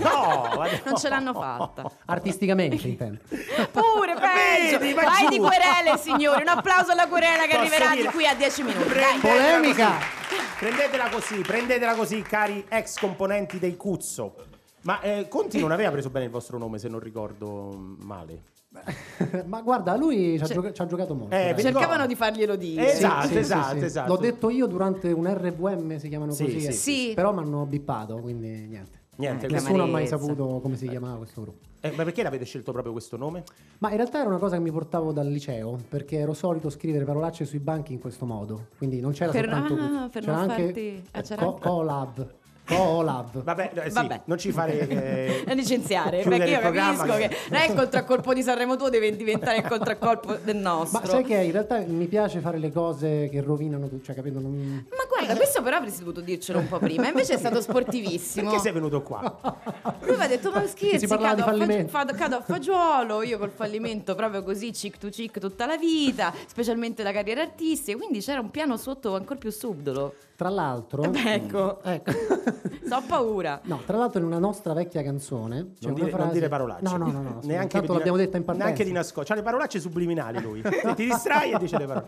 [0.02, 0.54] no?
[0.86, 1.91] Non ce l'hanno fatta.
[2.06, 3.20] Artisticamente intendo.
[3.28, 4.80] Pure peggio.
[4.80, 6.41] Vedi, va Vai di querele, signori.
[6.41, 8.12] Un applauso alla querela che Posso arriverà di dire?
[8.12, 8.84] qui a 10 minuti.
[8.89, 9.89] Prendetela Polemica!
[9.89, 10.46] così.
[10.58, 14.36] Prendetela così, prendetela così, cari ex componenti dei Cuzzo.
[14.84, 18.54] Ma eh, Conti non aveva preso bene il vostro nome, se non ricordo male.
[19.45, 21.35] Ma guarda, lui ci ha, gioca- ci ha giocato molto.
[21.35, 22.88] Eh, Cercavano di farglielo dire.
[22.88, 23.83] Eh, Esatto, Sì, sì, esatto, sì.
[23.85, 24.13] esatto.
[24.13, 26.59] L'ho detto io durante un RVM, si chiamano Sì, così.
[26.61, 26.71] sì, eh.
[26.71, 27.11] sì.
[27.15, 29.03] Però mi hanno bippato, quindi niente.
[29.17, 31.65] Niente, Eh, Nessuno ha mai saputo come si chiamava questo gruppo.
[31.79, 33.43] eh, ma perché l'avete scelto proprio questo nome?
[33.77, 37.05] Ma in realtà era una cosa che mi portavo dal liceo, perché ero solito scrivere
[37.05, 38.67] parolacce sui banchi in questo modo.
[38.77, 41.53] Quindi non c'era Per- soltanto ah, per c'era non anche farti- ah, eh, c'era co-
[41.53, 42.33] anche- Colab.
[42.65, 43.43] Colab.
[43.43, 44.21] Vabbè, eh, sì, Vabbè.
[44.25, 48.75] non ci fare eh, licenziare perché io capisco che non è il contraccolpo di Sanremo
[48.75, 52.58] tuo deve diventare il contraccolpo del nostro Ma sai che in realtà mi piace fare
[52.58, 54.39] le cose che rovinano tutto, cioè capito?
[54.39, 54.86] Non...
[54.89, 58.49] Ma guarda, questo però avresti dovuto dircelo un po' prima, invece è stato sportivissimo.
[58.49, 59.60] Perché sei venuto qua?
[60.01, 61.89] Lui mi ha detto, ma scherzi, cado di a, fag- fallimento.
[61.89, 66.34] fado- cado a fagiolo, io col fallimento proprio così, chic to chic tutta la vita,
[66.47, 70.13] specialmente la carriera artistica, quindi c'era un piano sotto ancora più subdolo.
[70.36, 71.04] Tra l'altro...
[71.04, 71.82] Eh beh, ecco.
[71.84, 72.12] Ecco.
[72.86, 73.62] So paura.
[73.63, 76.34] No, tra l'altro in una nostra vecchia canzone c'è Non dire, non frase...
[76.34, 76.84] dire parolacce.
[76.84, 77.39] No, no, no, no.
[77.45, 78.67] neanche Tanto di- l'abbiamo detta in partenza.
[78.69, 79.28] Neanche di nascosto.
[79.28, 80.62] C'ha le parolacce subliminali lui.
[80.95, 82.08] Ti distrai e dice le parole.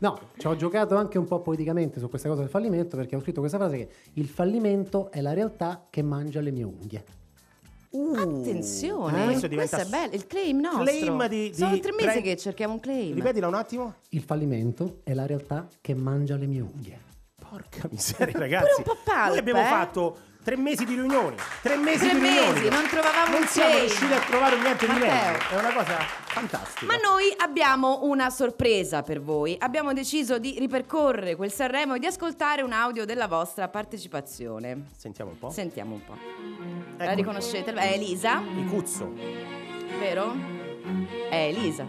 [0.00, 3.20] No, ci ho giocato anche un po' poeticamente su questa cosa del fallimento perché ho
[3.20, 7.04] scritto questa frase che il fallimento è la realtà che mangia le mie unghie.
[8.16, 9.24] Attenzione, Eh?
[9.26, 10.82] Questo questo, diventa è bello, il claim nostro.
[10.84, 13.14] claim di- Sono di- tre mesi pre- che cerchiamo un claim.
[13.14, 13.94] Ripetila un attimo.
[14.08, 16.98] Il fallimento è la realtà che mangia le mie unghie.
[17.52, 18.78] Porca miseria, ragazzi.
[18.78, 19.64] un po' palp, Noi abbiamo eh?
[19.64, 21.36] fatto tre mesi di riunioni.
[21.60, 22.68] Tre mesi Tre di mesi, riunioni.
[22.70, 23.84] non trovavamo Non un siamo claim.
[23.86, 25.08] riusciti a trovare niente di Matteo.
[25.10, 25.48] meglio.
[25.50, 26.86] È una cosa fantastica.
[26.86, 29.54] Ma noi abbiamo una sorpresa per voi.
[29.58, 34.86] Abbiamo deciso di ripercorrere quel Sanremo e di ascoltare un audio della vostra partecipazione.
[34.96, 35.50] Sentiamo un po'.
[35.50, 36.16] Sentiamo un po'.
[36.96, 37.14] La Ecco.
[37.16, 37.70] riconoscete?
[37.70, 39.12] È Elisa, Il Cuzzo.
[39.98, 40.61] vero?
[41.30, 41.84] È Elisa.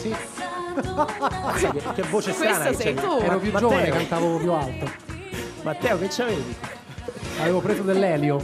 [0.00, 0.14] Sì,
[1.56, 3.00] Sì, che, che voce strana Questo sei c'è.
[3.00, 3.18] tu.
[3.22, 3.68] ero più Matteo.
[3.68, 4.90] giovane, cantavo più alto.
[5.62, 6.56] Matteo, che c'avevi?
[7.40, 8.38] Avevo preso dell'elio.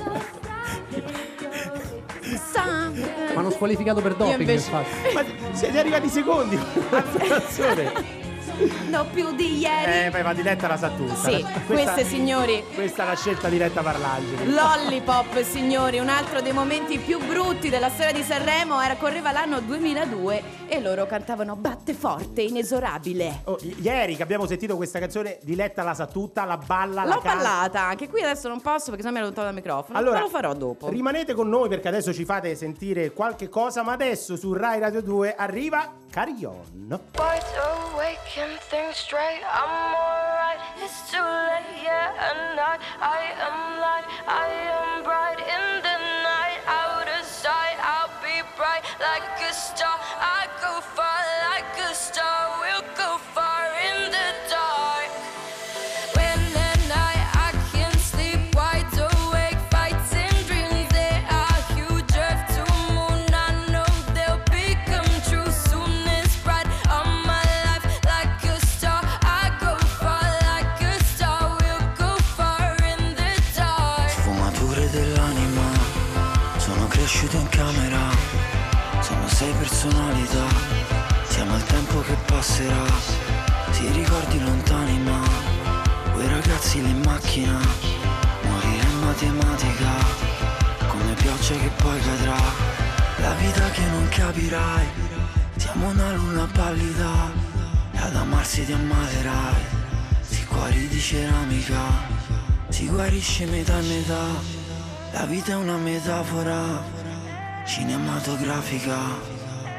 [2.22, 5.14] Mi hanno squalificato per doping, invece- infatti.
[5.14, 8.26] Ma siete arrivati secondi con la canzone.
[8.90, 10.06] No più di ieri.
[10.06, 11.14] Eh, beh, ma Diletta la sa tutta.
[11.14, 12.62] Sì, La- queste signori.
[12.74, 14.52] Questa è la scelta diretta Parlangeli.
[14.52, 19.60] Lollipop, signori, un altro dei momenti più brutti della storia di Sanremo era correva l'anno
[19.60, 23.40] 2002 e loro cantavano Batte forte, inesorabile.
[23.44, 27.14] Oh, i- ieri che abbiamo sentito questa canzone, Diletta la sa tutta, la balla, la
[27.14, 27.36] L'ho canta.
[27.36, 30.28] ballata, anche qui adesso non posso perché sennò mi allontano dal microfono, Allora, ma lo
[30.28, 30.88] farò dopo.
[30.88, 35.02] Rimanete con noi perché adesso ci fate sentire qualche cosa, ma adesso su Rai Radio
[35.02, 36.56] 2 arriva Carion.
[37.18, 39.42] Wide awake and think straight.
[39.44, 40.58] I'm alright.
[40.80, 44.06] It's too late, yeah, and I, I am light.
[44.26, 46.60] I am bright in the night.
[46.66, 49.98] Out of sight, I'll be bright like a star.
[50.00, 50.47] I
[87.38, 87.58] macchina,
[88.42, 89.92] morire in matematica,
[90.88, 92.40] come pioggia che poi cadrà,
[93.18, 94.86] la vita che non capirai,
[95.56, 97.32] siamo una luna pallida,
[97.92, 99.62] e ad amarsi ti ammaterai,
[100.20, 101.82] si cuori di ceramica,
[102.68, 104.26] si guarisce metà metà,
[105.12, 106.82] la vita è una metafora
[107.64, 108.96] cinematografica,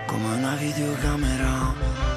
[0.05, 2.08] come una videocamera.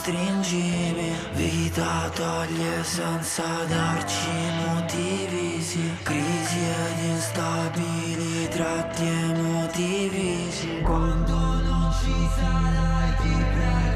[0.00, 4.30] Prego stringimi, vita toglie senza darci
[4.66, 5.90] motivi, sì.
[6.02, 10.80] crisi ed instabili tratti emotivi, sì.
[10.82, 13.89] quando non ci sarai ti prego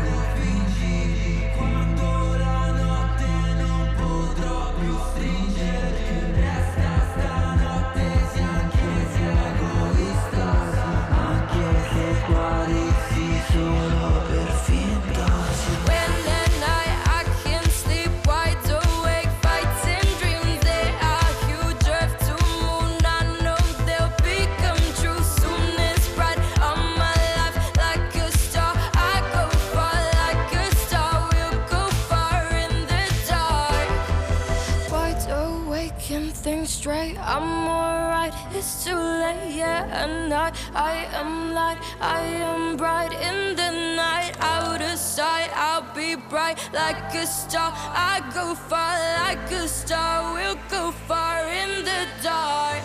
[39.94, 41.78] and I, I am light.
[42.00, 44.33] I am bright in the night.
[44.40, 47.72] Out of sight, I'll be bright like a star.
[47.74, 50.35] I go far like a star.
[50.35, 52.83] We'll go far in the dark.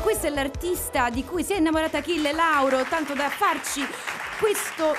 [0.00, 3.86] Questo è l'artista di cui si è innamorata Achille Lauro, tanto da farci
[4.40, 4.94] questo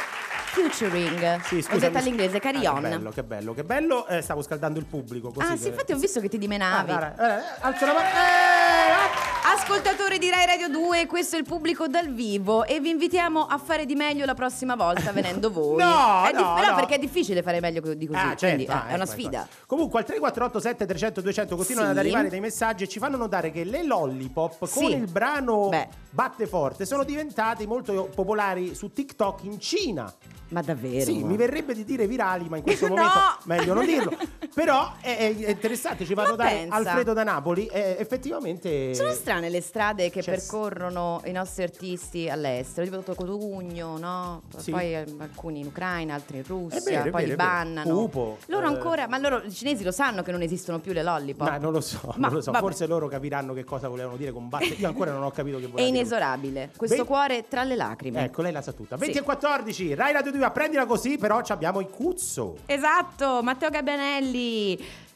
[0.54, 1.42] featuring.
[1.42, 1.80] Sì, Ho scusami.
[1.80, 2.82] detto all'inglese, Ah, carry che on.
[2.82, 4.08] bello, che bello, che bello.
[4.08, 5.52] Eh, stavo scaldando il pubblico così.
[5.52, 6.92] ah, sì, che- infatti ho visto che ti dimenavi.
[6.92, 8.06] Ah, eh, alzo la mano.
[8.08, 9.28] Eh, ah!
[9.52, 13.58] Ascoltatori di Rai Radio 2, questo è il pubblico dal vivo e vi invitiamo a
[13.58, 15.78] fare di meglio la prossima volta venendo voi.
[15.82, 16.76] No, È no, però no.
[16.76, 19.12] perché è difficile fare meglio di così, Ah, certo, quindi eh, ah, è una ecco,
[19.12, 19.40] sfida.
[19.42, 19.66] ecco.
[19.66, 21.98] Comunque al 3487 300 200 continuano Sì.
[21.98, 24.74] ad arrivare dei messaggi e ci fanno notare che le lollipop Sì.
[24.80, 25.88] con il brano Beh.
[26.12, 30.12] Batte Forte sono diventati molto popolari su TikTok in Cina.
[30.50, 31.06] Ma davvero?
[31.06, 32.96] Sì, mi verrebbe di dire virali, ma in questo No!
[32.96, 34.18] momento meglio non dirlo.
[34.54, 36.76] Però è, è- è interessante, ci notare pensa.
[36.76, 37.68] Alfredo da Napoli.
[37.68, 38.94] eh, effettivamente.
[38.94, 44.42] Sono strane le strade che Cioè, percorrono i nostri artisti all'estero, tipo Cotugno, no?
[44.58, 44.72] Sì.
[44.72, 47.90] Poi alcuni in Ucraina, altri in Russia, È vero, è poi vero, li è bannano.
[47.94, 48.74] Pupo, loro eh.
[48.74, 51.48] ancora, ma loro i cinesi lo sanno che non esistono più le lollipop.
[51.50, 52.52] Ma non lo so, Ma non lo so.
[52.54, 54.66] Forse loro capiranno che cosa volevano dire con batte.
[54.66, 56.00] Io ancora non ho capito che È volevano dire.
[56.02, 56.70] inesorabile.
[56.76, 58.24] Questo Ve- cuore tra le lacrime.
[58.26, 58.96] Ecco, lei la sa tutta.
[58.98, 59.02] Sì.
[59.04, 62.58] 20 e 14, Rai Radio 2, prendila così, però ci abbiamo i Cuzzo.
[62.66, 65.08] Esatto, Matteo Gabbianelli.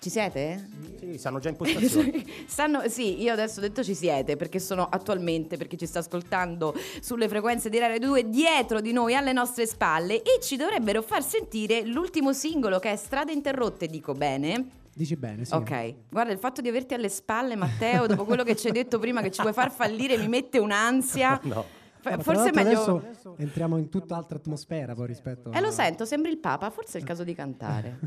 [0.00, 0.68] Ci siete?
[1.00, 2.24] Sì, stanno già in postazione.
[2.46, 6.72] Stanno, sì, io adesso ho detto ci siete perché sono attualmente, perché ci sta ascoltando
[7.00, 11.24] sulle frequenze di Radio 2 dietro di noi alle nostre spalle e ci dovrebbero far
[11.24, 14.76] sentire l'ultimo singolo che è Strade interrotte, dico bene.
[14.94, 15.54] Dici bene, sì.
[15.54, 18.98] Ok, guarda il fatto di averti alle spalle Matteo, dopo quello che ci hai detto
[18.98, 21.40] prima che ci vuoi far fallire mi mette un'ansia.
[21.48, 21.64] No.
[22.00, 22.96] F- forse è meglio...
[22.98, 26.98] Adesso entriamo in tutt'altra atmosfera poi rispetto Eh, lo a- sento, sembri il Papa, forse
[26.98, 27.98] è il caso di cantare.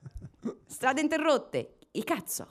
[0.66, 2.46] Strade interrotte, il cazzo.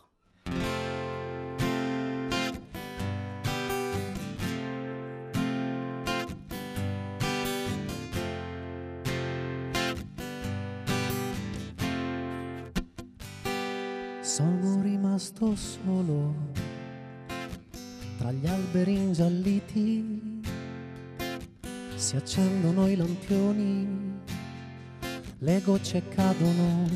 [14.21, 16.33] Sono rimasto solo
[18.17, 20.38] tra gli alberi ingialliti.
[21.99, 23.85] Si accendono i lampioni,
[25.39, 26.87] le gocce cadono.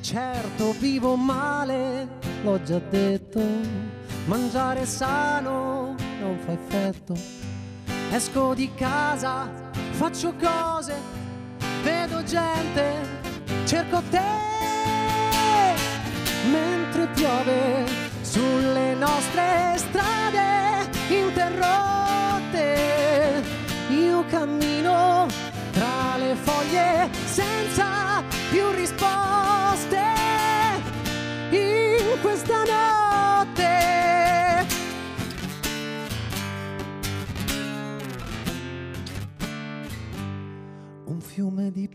[0.00, 2.08] Certo vivo male,
[2.42, 3.38] l'ho già detto,
[4.24, 7.14] mangiare sano non fa effetto.
[8.10, 9.46] Esco di casa,
[9.90, 10.94] faccio cose,
[11.82, 12.94] vedo gente,
[13.66, 14.51] cerco te.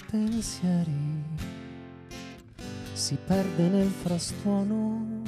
[0.10, 1.24] Pensieri
[2.94, 5.22] si perde nel frastuono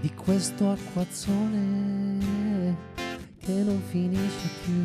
[0.00, 2.18] di questo acquazzone
[3.38, 4.84] che non finisce più.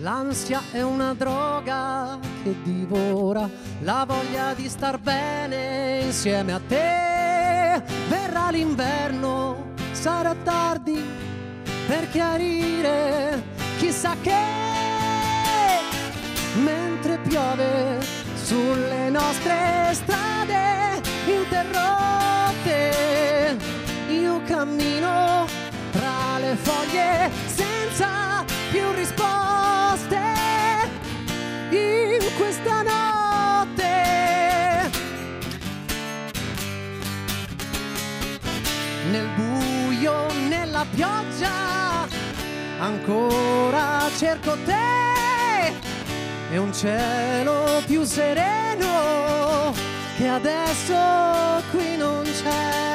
[0.00, 3.48] L'ansia è una droga che divora
[3.82, 7.82] la voglia di star bene insieme a te.
[8.08, 11.00] Verrà l'inverno, sarà tardi
[11.86, 13.42] per chiarire
[13.78, 14.77] chissà che.
[16.62, 18.00] Mentre piove
[18.34, 22.94] sulle nostre strade interrotte,
[24.08, 25.46] io cammino
[25.92, 30.20] tra le foglie senza più risposte
[31.70, 33.86] in questa notte.
[39.10, 42.06] Nel buio, nella pioggia,
[42.78, 45.17] ancora cerco te
[46.50, 49.74] e un cielo più sereno
[50.16, 50.94] che adesso
[51.70, 52.86] qui non c'è.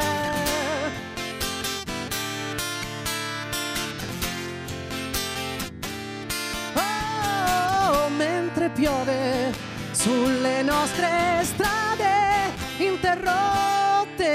[6.76, 9.54] Oh, mentre piove
[9.92, 14.26] sulle nostre strade interrotte,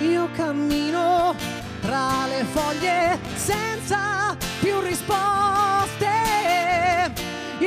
[0.00, 1.34] io cammino
[1.80, 5.79] tra le foglie senza più risposte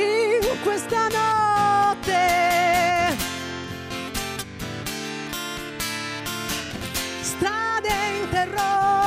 [0.00, 2.16] in questa notte.
[7.22, 7.88] Strade
[8.22, 9.03] interrotte.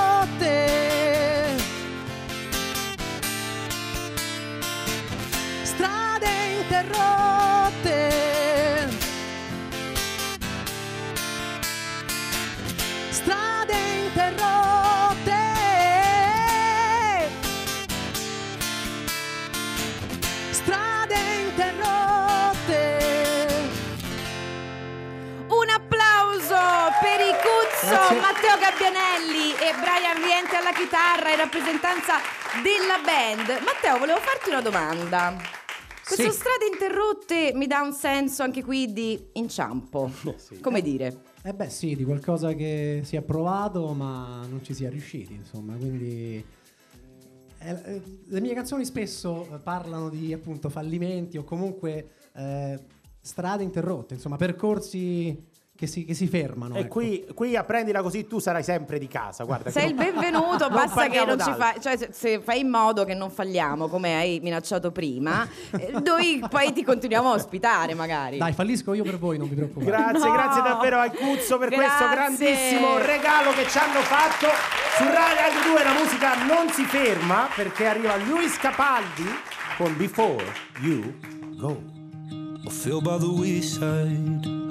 [30.77, 32.13] Chitarra in rappresentanza
[32.61, 33.63] della band.
[33.63, 35.35] Matteo, volevo farti una domanda.
[36.05, 36.37] Questo Sì.
[36.37, 40.09] strade interrotte mi dà un senso anche qui di inciampo.
[40.61, 41.23] Come dire?
[41.43, 45.33] Eh beh sì, di qualcosa che si è provato ma non ci si è riusciti,
[45.33, 46.43] insomma, quindi...
[47.59, 52.79] eh, eh, le mie canzoni spesso eh, parlano di appunto fallimenti o comunque eh,
[53.19, 56.75] strade interrotte, insomma, percorsi che si, che si fermano.
[56.75, 56.99] E ecco.
[56.99, 59.43] qui, qui apprendila così tu sarai sempre di casa.
[59.43, 62.39] Guarda, Sei che il non- benvenuto, non basta che non ci fai, cioè se, se
[62.41, 67.29] fai in modo che non falliamo, come hai minacciato prima, eh, noi poi ti continuiamo
[67.29, 68.39] a ospitare magari.
[68.39, 69.85] Dai, fallisco io per voi, non vi preoccupate.
[69.85, 70.33] Grazie, No.
[70.33, 72.15] grazie davvero al Cuzzo per questo Grazie.
[72.15, 74.47] grandissimo regalo che ci hanno fatto.
[74.97, 79.25] Su Rai Radio 2 la musica non si ferma perché arriva Luis Capaldi
[79.77, 80.43] con Before
[80.81, 81.13] You
[81.55, 81.81] Go.
[82.65, 84.56] I fell by the wayside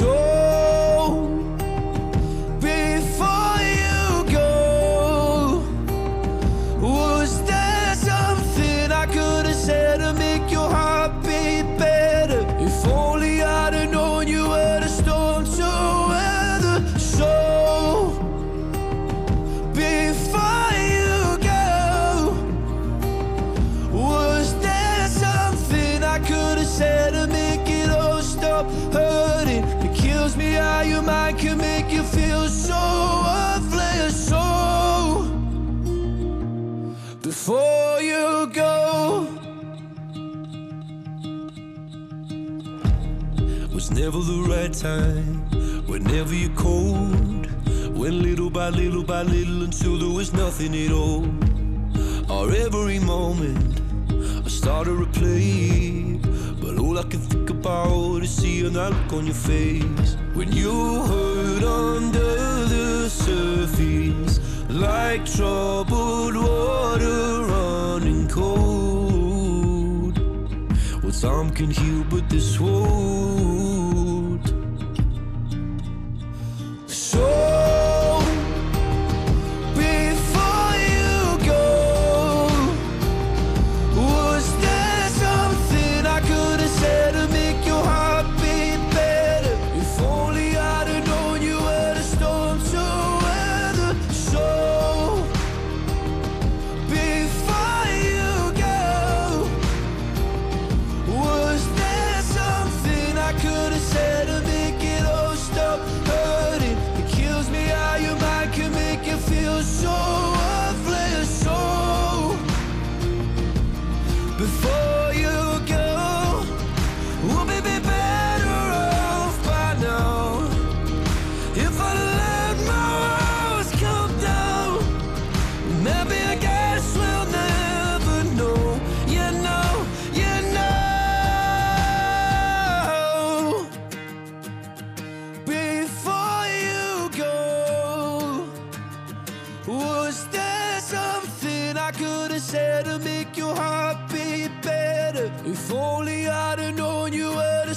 [0.00, 1.39] So,
[44.10, 47.46] that time whenever you're cold.
[47.94, 51.26] Little by little by little until there was nothing at all.
[52.28, 53.80] Or every moment
[54.44, 56.18] I started to play.
[56.60, 61.02] But all I can think about is seeing that look on your face when you
[61.02, 70.18] hurt under the surface, like troubled water running cold.
[71.02, 73.49] Well, time can heal, but this won't.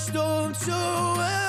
[0.04, 1.43] storm so it.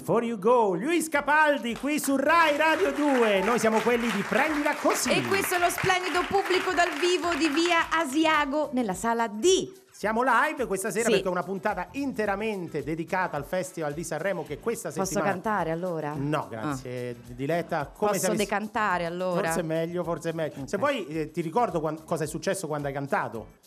[0.00, 3.42] Before you go, Luis Capaldi qui su Rai Radio 2.
[3.42, 5.10] Noi siamo quelli di Prendila così.
[5.10, 9.70] E questo è lo splendido pubblico dal vivo di via Asiago nella sala D.
[9.90, 11.10] Siamo live questa sera Sì.
[11.10, 15.70] perché è una puntata interamente dedicata al Festival di Sanremo che questa Posso settimana cantare
[15.70, 16.14] allora?
[16.16, 17.92] No, grazie, Diletta.
[17.94, 19.42] Come Posso avessi- decantare allora?
[19.42, 20.66] Forse è meglio, forse è meglio.
[20.66, 23.58] Se poi eh, ti ricordo quan- cosa è successo quando hai cantato.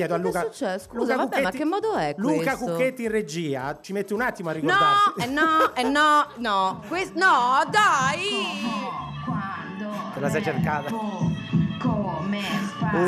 [0.00, 0.40] Chiedo a Che è Luca.
[0.44, 0.84] successo?
[0.88, 2.64] Scusa, Luca vabbè, ma che modo è Luca questo?
[2.72, 5.12] Cucchetti in regia, ci mette un attimo a ricordarsi.
[5.16, 6.82] No, eh no, eh no, no.
[6.88, 8.18] Quest- no, dai!
[10.14, 10.88] Te la sei cercata.
[11.80, 12.40] Come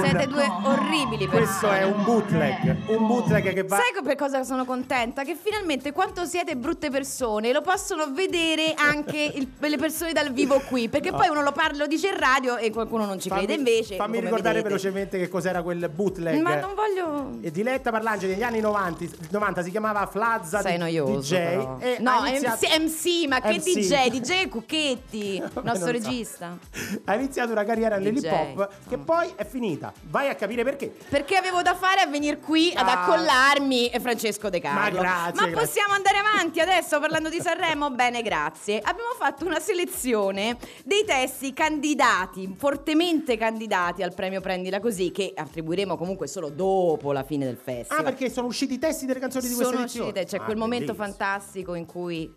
[0.03, 4.65] Siete due orribili Questo è un bootleg, un bootleg che va Sai per cosa sono
[4.65, 5.25] contenta?
[5.25, 10.61] Che finalmente quanto siete brutte persone lo possono vedere anche il- le persone dal vivo
[10.61, 10.89] qui.
[10.89, 13.59] Perché poi uno lo parla, lo dice in radio e qualcuno non ci Fammi- crede
[13.59, 13.97] invece.
[13.97, 14.69] Fammi ricordare vedete.
[14.69, 16.41] velocemente che cos'era quel bootleg.
[16.41, 17.39] Ma non voglio.
[17.43, 21.19] E Diletta Parlangeli negli anni 90, 90 si chiamava Flazza Sei noioso.
[21.21, 21.77] DJ però.
[21.81, 23.73] e no, iniziato- MC, MC, ma che MC.
[23.75, 24.09] DJ?
[24.11, 25.91] DJ Cucchetti, nostro so.
[25.93, 26.59] regista.
[27.05, 29.93] ha iniziato una carriera nell'hip hop che poi è finita.
[30.09, 30.87] Vai a capire perché.
[31.09, 33.03] Perché avevo da fare a venire qui ad Ah.
[33.03, 34.81] accollarmi e Francesco De Carlo.
[34.81, 35.53] Ma grazie, Ma grazie.
[35.67, 37.91] possiamo andare avanti adesso parlando di Sanremo?
[37.91, 38.79] Bene, grazie.
[38.79, 45.97] Abbiamo fatto una selezione dei testi candidati, fortemente candidati al premio Prendila Così, che attribuiremo
[45.97, 48.01] comunque solo dopo la fine del festival.
[48.01, 50.09] Ah, perché sono usciti i testi delle canzoni di questa Sono edizione.
[50.11, 51.07] uscite, c'è Ah, quel momento bellissimo.
[51.17, 52.33] fantastico in cui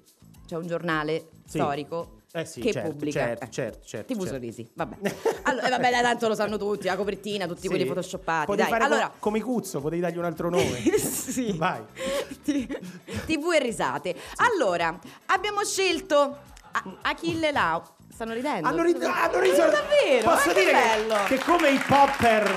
[0.47, 1.57] c'è un giornale Sì.
[1.59, 4.33] storico Eh sì, che certo, pubblica certo, eh, certo, certo, TV certo.
[4.33, 4.69] Sorrisi.
[4.73, 4.95] Vabbè.
[5.43, 7.67] Allora, vabbè, tanto lo sanno tutti, la copertina, tutti Sì.
[7.69, 8.45] quelli photoshoppati.
[8.47, 10.81] Potevi Dai, allora, co- come Cuzzo, potevi dargli un altro nome.
[10.99, 11.53] sì.
[11.57, 11.81] Vai.
[12.43, 14.15] TV e risate.
[14.37, 16.37] Allora, abbiamo scelto
[16.73, 17.81] A- Achille Lau.
[18.13, 18.67] Stanno ridendo?
[18.67, 19.55] Hanno, rid- hanno riso.
[19.69, 20.23] Davvero?
[20.23, 20.71] Posso che dire
[21.27, 22.49] che- che, come i popper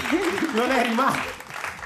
[0.54, 1.40] non è rimasto.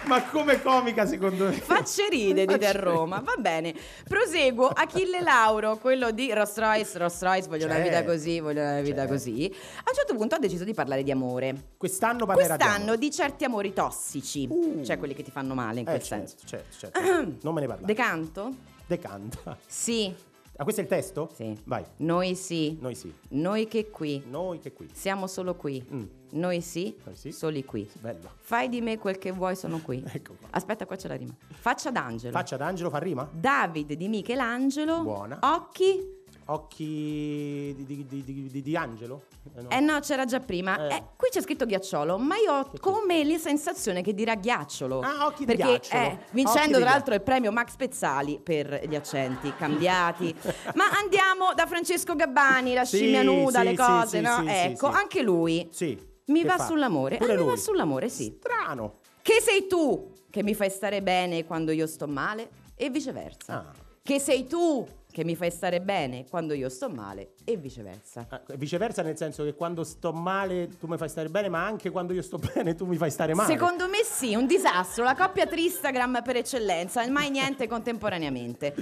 [0.07, 1.53] Ma come comica secondo me?
[1.53, 3.75] Facceride dite a Roma, va bene.
[4.07, 4.69] Proseguo.
[4.69, 6.99] Achille Lauro, quello di Rolls Royce.
[6.99, 8.11] Rolls Royce, voglio una vita Certo.
[8.13, 9.13] così, voglio una vita Certo.
[9.13, 9.45] così.
[9.53, 11.71] A un certo punto ha deciso di parlare di amore.
[11.77, 12.99] Quest'anno parlerà di Quest'anno amore.
[12.99, 14.49] di certi amori tossici,
[14.85, 15.91] cioè quelli che ti fanno male in Uh.
[15.91, 16.47] Eh, quel certo, senso.
[16.47, 17.35] certo, certo.
[17.43, 17.87] Non me ne parla.
[17.87, 18.51] Decanto?
[18.87, 19.57] Decanta.
[19.67, 20.15] Sì,
[20.59, 21.29] Ah, questo è il testo?
[21.35, 21.55] Sì.
[21.65, 21.85] Vai.
[21.99, 22.79] noi sì.
[22.81, 23.13] Noi sì.
[23.31, 24.23] Noi che qui.
[24.27, 24.89] Noi che qui.
[24.91, 25.85] Siamo solo qui.
[25.93, 26.03] Mm.
[26.31, 27.33] Noi sì, Noi sì.
[27.33, 27.89] soli qui.
[28.01, 28.31] Bello.
[28.39, 30.03] Fai di me quel che vuoi, sono qui.
[30.13, 30.49] Ecco qua.
[30.51, 31.35] Aspetta, qua c'è la rima.
[31.49, 32.33] Faccia d'angelo.
[32.33, 33.29] Faccia d'angelo fa rima?
[33.33, 35.03] David di Michelangelo.
[35.03, 35.39] Buona.
[35.43, 36.15] Occhi.
[36.49, 39.25] Occhi di, di, di, di- di- di angelo?
[39.57, 39.69] Eh, no.
[39.71, 40.89] Eh no, c'era già prima.
[40.89, 40.95] Eh.
[40.95, 45.01] Eh, qui c'è scritto ghiacciolo, ma io ho come la sensazione che dirà ghiacciolo.
[45.01, 46.03] Ah, occhi di Perché, ghiacciolo.
[46.03, 50.33] eh, Occhi vincendo di tra l'altro il premio Max Pezzali per gli accenti cambiati.
[50.77, 54.45] ma andiamo da Francesco Gabbani, la Sì, scimmia nuda, sì, le cose, sì, no?
[54.47, 55.69] ecco, anche lui.
[55.73, 56.15] Sì.
[56.27, 56.65] Mi va fa?
[56.67, 57.17] sull'amore.
[57.19, 57.59] Pure Eh, mi va lui.
[57.59, 58.37] sull'amore, sì.
[58.39, 58.99] Strano.
[59.23, 63.55] Che sei tu che mi fai stare bene quando io sto male e viceversa.
[63.55, 63.73] Ah.
[64.03, 68.27] Che sei tu che mi fai stare bene quando io sto male e viceversa.
[68.29, 71.91] Ah, viceversa, nel senso che quando sto male tu mi fai stare bene, ma anche
[71.91, 73.51] quando io sto bene tu mi fai stare male.
[73.53, 78.75] Secondo me sì, un disastro, la coppia Tristagram per eccellenza, mai niente contemporaneamente.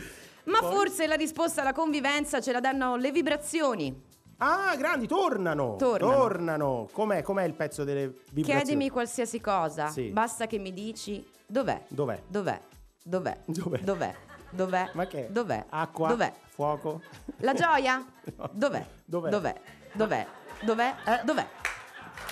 [0.45, 4.13] Ma forse la risposta alla convivenza ce la danno le vibrazioni.
[4.39, 5.77] Ah, grandi, tornano.
[5.77, 6.13] Tornano.
[6.17, 6.89] Tornano.
[6.93, 8.63] Com'è, com'è il pezzo delle vibrazioni?
[8.63, 10.09] Chiedimi qualsiasi cosa, Sì.
[10.11, 11.85] basta che mi dici dov'è?
[11.89, 12.21] Dov'è?
[12.27, 12.61] Dov'è?
[13.03, 13.39] Dov'è?
[13.47, 13.79] Dov'è?
[13.83, 14.15] Dov'è?
[14.51, 14.91] Dov'è?
[14.95, 15.29] Ma che?
[15.31, 15.65] Dov'è?
[15.69, 16.09] Acqua?
[16.09, 16.33] Dov'è?
[16.49, 17.01] Fuoco?
[17.39, 18.05] La gioia?
[18.37, 18.49] No.
[18.53, 18.85] Dov'è?
[19.05, 19.29] Dov'è?
[19.31, 19.55] Dov'è?
[19.93, 20.27] Dov'è?
[20.63, 20.95] Dov'è?
[21.07, 21.21] Eh.
[21.25, 21.47] Dov'è?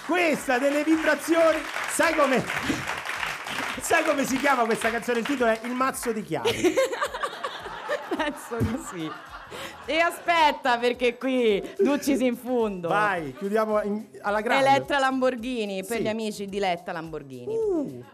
[0.06, 1.58] Questa delle vibrazioni.
[1.90, 2.42] Sai come.
[3.80, 5.18] Sai come si chiama questa canzone?
[5.20, 6.74] Il titolo è Il mazzo di chiavi.
[8.16, 9.10] Penso di sì.
[9.86, 12.88] E aspetta perché qui Ducci in fondo.
[12.88, 14.66] Vai, chiudiamo in- alla grande.
[14.68, 16.02] Elettra Lamborghini per Sì.
[16.02, 17.54] gli amici di Letta Lamborghini.
[17.54, 18.04] Uh.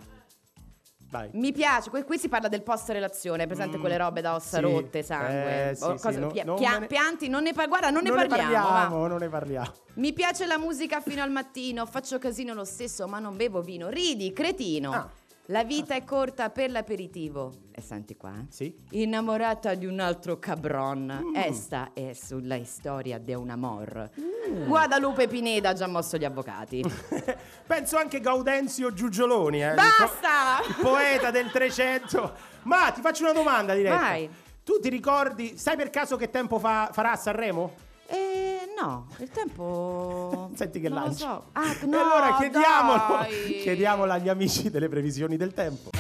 [1.11, 1.31] Vai.
[1.33, 4.65] Mi piace, qui, qui si parla del post relazione, presente quelle robe da ossa Mm.
[4.67, 4.71] sì.
[4.73, 7.55] rotte, sangue, Eh, sì, o sì, cose- no- pia- non pia- ne- pianti, non ne,
[7.55, 8.51] par- guarda, non ne non parliamo.
[8.51, 9.73] ne parliamo, non ne parliamo.
[9.95, 13.89] Mi piace la musica fino al mattino, faccio casino lo stesso, ma non bevo vino.
[13.89, 14.93] Ridi, cretino.
[14.93, 15.09] Ah.
[15.51, 17.69] La vita è corta per l'aperitivo.
[17.73, 18.45] E senti qua, eh.
[18.51, 18.75] Sì.
[18.91, 21.31] Innamorata di un altro cabron.
[21.31, 21.35] Mm.
[21.37, 24.11] Esta è sulla storia di un amor.
[24.21, 24.67] Mm.
[24.67, 26.85] Guadalupe Pineda ha già mosso gli avvocati.
[27.67, 30.69] Penso anche Gaudenzio Giugioloni, eh, il po- Basta!
[30.69, 32.33] il poeta del 300.
[32.65, 33.97] Ma ti faccio una domanda diretta.
[33.97, 34.29] Vai.
[34.63, 37.73] Tu ti ricordi, sai per caso che tempo fa- farà a Sanremo?
[38.07, 40.51] Eh no, il tempo.
[40.57, 41.19] Senti che non lancio.
[41.19, 41.45] so.
[41.53, 43.27] Ah, E no, allora chiediamolo,
[43.63, 45.91] chiediamolo agli amici delle previsioni del tempo.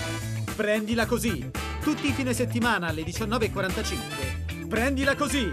[0.56, 1.50] Prendila così.
[1.82, 4.66] Tutti i fine settimana alle 19.45.
[4.68, 5.52] Prendila così.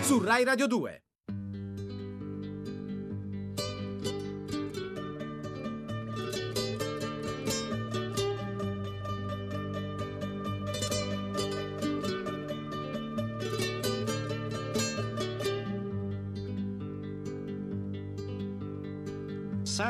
[0.00, 1.05] Su Rai Radio 2.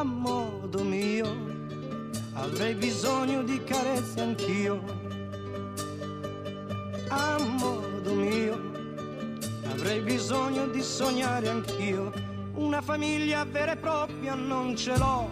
[0.00, 1.28] a modo mio.
[2.32, 4.82] Avrei bisogno di carezze anch'io.
[7.08, 8.58] A modo mio
[9.70, 12.12] avrei bisogno di sognare anch'io.
[12.54, 15.28] Una famiglia vera e propria non ce l'ho.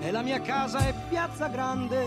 [0.00, 2.04] E la mia casa è piazza grande.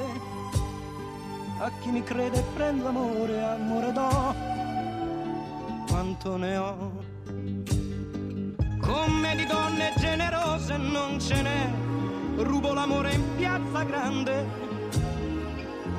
[1.59, 4.35] A chi mi crede prendo amore amore do.
[5.87, 7.03] Quanto ne ho.
[8.81, 11.84] Come di donne generose non ce n'è,
[12.38, 14.45] rubo l'amore in piazza grande.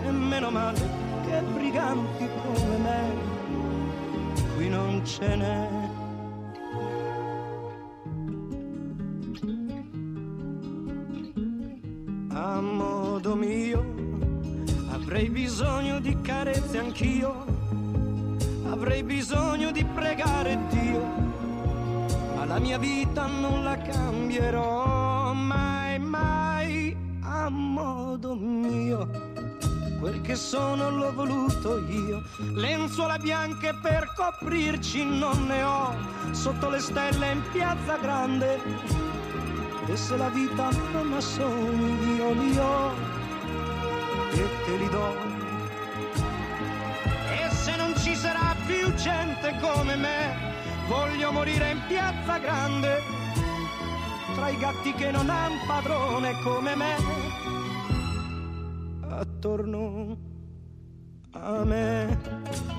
[0.05, 0.81] E meno male
[1.25, 3.15] che briganti come me,
[4.57, 5.69] qui non ce n'è.
[12.29, 13.85] A modo mio
[14.91, 17.45] avrei bisogno di carezze anch'io,
[18.71, 21.27] avrei bisogno di pregare Dio
[22.37, 25.06] ma la mia vita non la cambierò
[27.47, 29.09] a modo mio.
[30.01, 32.23] Quel che sono l'ho voluto io,
[32.55, 35.95] lenzuola bianche per coprirci non ne ho,
[36.33, 38.61] sotto le stelle in piazza grande.
[39.87, 42.93] E se la vita non ha sogni io li ho
[44.33, 45.15] e te li do.
[47.31, 50.35] E se non ci sarà più gente come me,
[50.89, 53.16] voglio morire in piazza grande,
[54.47, 56.95] tra i gatti che non han padrone come me,
[59.09, 60.17] attorno
[61.33, 62.76] a me.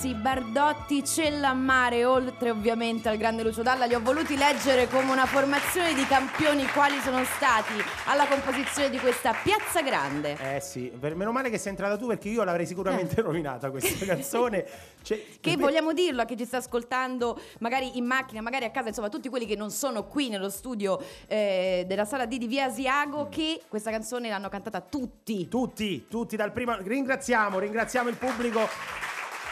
[0.00, 5.26] Baldazzi, Bardotti, Cellammare, oltre ovviamente al grande Lucio Dalla, li ho voluti leggere come una
[5.26, 7.74] formazione di campioni quali sono stati
[8.06, 10.38] alla composizione di questa Piazza Grande.
[10.56, 14.04] Eh sì, per- meno male che sei entrata tu perché io l'avrei sicuramente rovinata questa
[14.06, 14.64] canzone.
[15.02, 18.88] Cioè, Che vogliamo dirlo a chi ci sta ascoltando, magari in macchina, magari a casa,
[18.88, 22.66] insomma, tutti quelli che non sono qui nello studio eh, della sala D di Via
[22.66, 25.46] Asiago, che questa canzone l'hanno cantata tutti.
[25.48, 26.74] Tutti, tutti dal primo.
[26.80, 29.08] Ringraziamo, ringraziamo il pubblico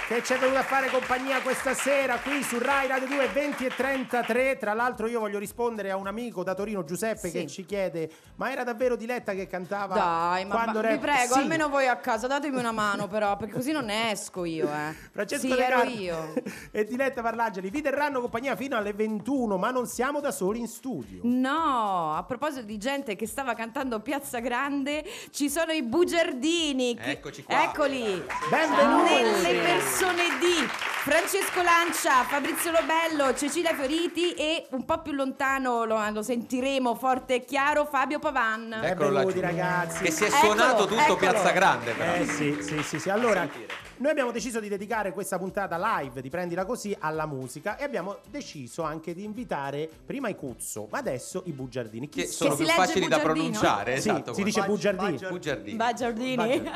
[0.08, 3.66] che ci è venuto a fare compagnia questa sera qui su Rai Radio 2 20
[3.66, 4.56] e 33.
[4.56, 7.32] Tra l'altro io voglio rispondere a un amico da Torino, Giuseppe, Sì.
[7.40, 11.34] che ci chiede: ma era davvero Diletta che cantava Dai, ma quando ba- vi prego,
[11.34, 11.40] Sì.
[11.40, 14.94] almeno voi a casa datemi una mano però, perché così non ne esco io, eh.
[15.12, 16.32] Francesco sì, ero io.
[16.72, 20.68] e Diletta Parlangeli vi terranno compagnia fino alle 21, ma non siamo da soli in
[20.68, 21.20] studio.
[21.24, 26.94] No, a proposito di gente che stava cantando Piazza Grande, ci sono i bugiardini.
[26.96, 27.62] che- Eccoci qua.
[27.64, 28.24] Eccoli.
[28.48, 29.12] Benvenuti.
[29.12, 30.64] Nelle persone di
[31.02, 37.34] Francesco Lancia, Fabrizio Lobello, Cecilia Fioriti e un po' più lontano lo, lo sentiremo forte
[37.34, 38.74] e chiaro Fabio Pavan.
[38.74, 39.40] Eccolo Benvenuti laggiù.
[39.40, 40.04] ragazzi.
[40.04, 41.16] Che si è Eccolo, suonato tutto eccolo.
[41.16, 41.92] Piazza Grande.
[41.94, 42.12] però.
[42.14, 43.10] Eh sì, sì, sì, sì.
[43.10, 43.48] Allora,
[43.96, 48.18] noi abbiamo deciso di dedicare questa puntata live di Prendila Così alla musica e abbiamo
[48.30, 52.08] deciso anche di invitare prima i Cuzzo, ma adesso i Bugiardini.
[52.08, 52.54] Chi Che sono?
[52.54, 53.50] più facili da bugiardino?
[53.58, 54.00] pronunciare.
[54.00, 54.74] Sì, esatto, si dice guarda.
[54.74, 55.28] Bugiardini.
[55.28, 55.76] Bugiardini.
[55.76, 56.70] Bagiardini.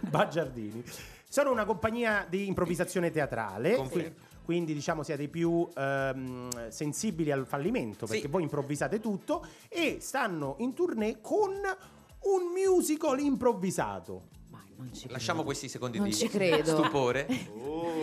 [0.00, 0.84] Baggiardini.
[1.34, 3.74] Sono una compagnia di improvvisazione teatrale.
[3.74, 4.14] Confermo.
[4.44, 8.28] Quindi diciamo siete i più ehm, sensibili al fallimento perché Sì.
[8.28, 14.28] voi improvvisate tutto e stanno in tournée con un musical improvvisato.
[14.50, 15.12] Ma non ci credo.
[15.14, 16.70] Lasciamo questi secondi Non di ci credo.
[16.70, 17.26] stupore.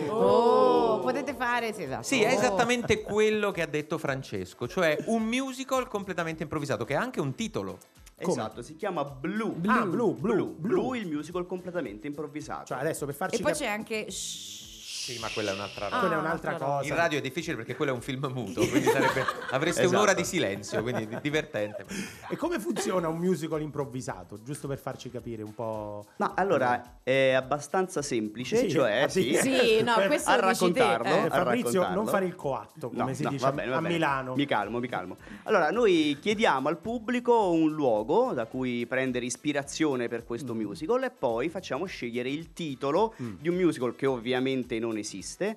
[0.08, 2.02] Oh, potete fare, sì, esatto.
[2.02, 2.36] Sì, è Oh.
[2.36, 7.34] esattamente quello che ha detto Francesco, cioè un musical completamente improvvisato che ha anche un
[7.34, 7.78] titolo.
[8.22, 8.40] Come?
[8.40, 9.54] Esatto, si chiama Blue.
[9.66, 10.98] Ah, Blue, Blue, Blue, Blue.
[10.98, 12.66] il musical completamente improvvisato.
[12.66, 14.60] Cioè adesso per farci E poi cap- c'è anche Shh.
[15.02, 15.98] Sì, ma quella è un'altra roba.
[15.98, 16.88] quella è Ah, un'altra un'altra cosa.
[16.88, 19.96] In radio è difficile perché quello è un film muto, quindi sarebbe, avreste Esatto.
[19.96, 21.84] un'ora di silenzio, quindi di- divertente.
[22.28, 24.38] E come funziona un musical improvvisato?
[24.44, 26.06] Giusto per farci capire un po'.
[26.18, 29.50] Ma allora è abbastanza semplice, Sì, cioè ah, sì, sì.
[29.72, 31.18] Sì, no, questo a lo dici te, raccontarlo, eh.
[31.26, 31.94] a Fabrizio, raccontarlo.
[31.96, 33.94] non fare il coatto, come No, si no, dice va a- bene, va a bene.
[33.94, 34.34] Milano.
[34.36, 35.16] Mi calmo, mi calmo.
[35.42, 40.26] Allora, noi chiediamo al pubblico un luogo da cui prendere ispirazione per Mm.
[40.26, 45.56] questo musical e poi facciamo scegliere il titolo di un musical che ovviamente non esiste.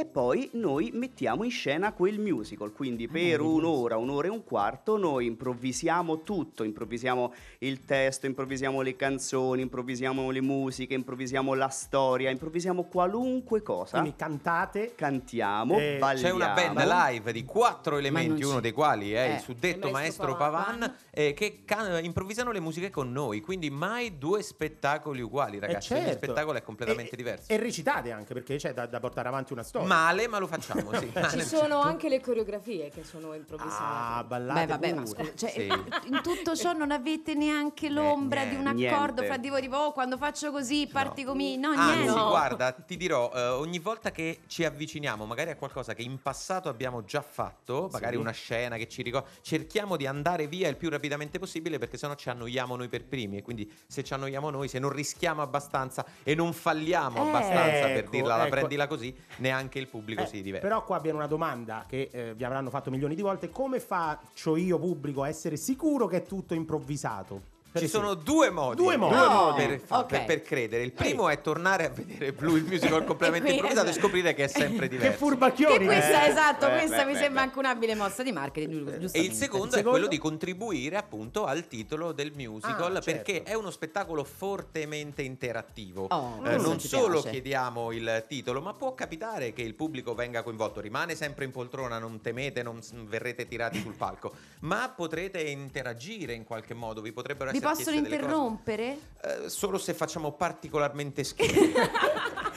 [0.00, 4.42] E poi noi mettiamo in scena quel musical, quindi Ah, per un'ora, un'ora e un
[4.44, 11.68] quarto noi improvvisiamo tutto, improvvisiamo il testo, improvvisiamo le canzoni, improvvisiamo le musiche, improvvisiamo la
[11.68, 13.98] storia, improvvisiamo qualunque cosa.
[13.98, 14.94] Quindi cantate.
[14.94, 16.28] Cantiamo, Eh, balliamo.
[16.28, 19.92] C'è una band live di quattro elementi, uno dei quali è Eh, il suddetto il
[19.92, 20.94] maestro, maestro Pavan, Pavan.
[21.10, 25.92] eh, che can- improvvisano le musiche con noi, quindi mai due spettacoli uguali, Eh, ragazzi.
[25.92, 26.24] Ogni certo.
[26.24, 27.52] spettacolo è completamente E- diverso.
[27.52, 29.88] E recitate anche perché c'è da, da portare avanti una storia.
[29.90, 31.10] Male, ma lo facciamo, sì.
[31.30, 33.82] Ci sono anche le coreografie che sono improvvisate.
[33.82, 35.66] Ah, ballate Beh, vabbè, ma scusa, cioè, Sì.
[35.66, 38.88] in tutto ciò non avete neanche l'ombra di un niente.
[38.88, 41.56] accordo fra di voi, tipo, oh, quando faccio così parti con me.
[41.56, 42.20] No, Anzi, niente.
[42.20, 46.68] guarda, ti dirò, eh, ogni volta che ci avviciniamo magari a qualcosa che in passato
[46.68, 50.88] abbiamo già fatto, magari una scena che ci ricorda, cerchiamo di andare via il più
[50.88, 54.68] rapidamente possibile perché sennò ci annoiamo noi per primi e quindi se ci annoiamo noi,
[54.68, 57.28] se non rischiamo abbastanza e non falliamo Eh.
[57.28, 58.50] abbastanza per Ecco, dirla, la ecco.
[58.56, 60.66] prendila così, neanche il pubblico Eh, si diverte.
[60.66, 63.50] Però qua abbiamo una domanda che eh, vi avranno fatto milioni di volte.
[63.50, 67.58] Come faccio io, pubblico, a essere sicuro che è tutto improvvisato?
[67.72, 69.14] Ci sono due modi, Due modi.
[69.14, 69.66] Due modi.
[69.66, 70.06] Per, fa- Ok.
[70.08, 70.82] per- per credere.
[70.82, 74.48] Il primo è tornare a vedere Blue, il musical completamente improvvisato e scoprire che è
[74.48, 75.10] sempre diverso.
[75.12, 75.78] Che furbacchioni!
[75.78, 76.28] Che questa, eh.
[76.30, 77.46] esatto, beh, questa beh, mi beh, sembra beh.
[77.46, 79.90] anche un'abile mossa di marketing, E il secondo, Il è secondo?
[79.90, 83.10] quello di contribuire appunto al titolo del musical Ah, certo.
[83.12, 86.06] perché è uno spettacolo fortemente interattivo.
[86.10, 87.30] Oh, Eh, non solo piace.
[87.30, 90.80] chiediamo il titolo, ma può capitare che il pubblico venga coinvolto.
[90.80, 96.44] Rimane sempre in poltrona, non temete, non verrete tirati sul palco, ma potrete interagire in
[96.44, 97.00] qualche modo.
[97.00, 98.98] Vi potrebbero Vi essere possono interrompere?
[99.22, 101.60] Eh, solo se facciamo particolarmente schifo.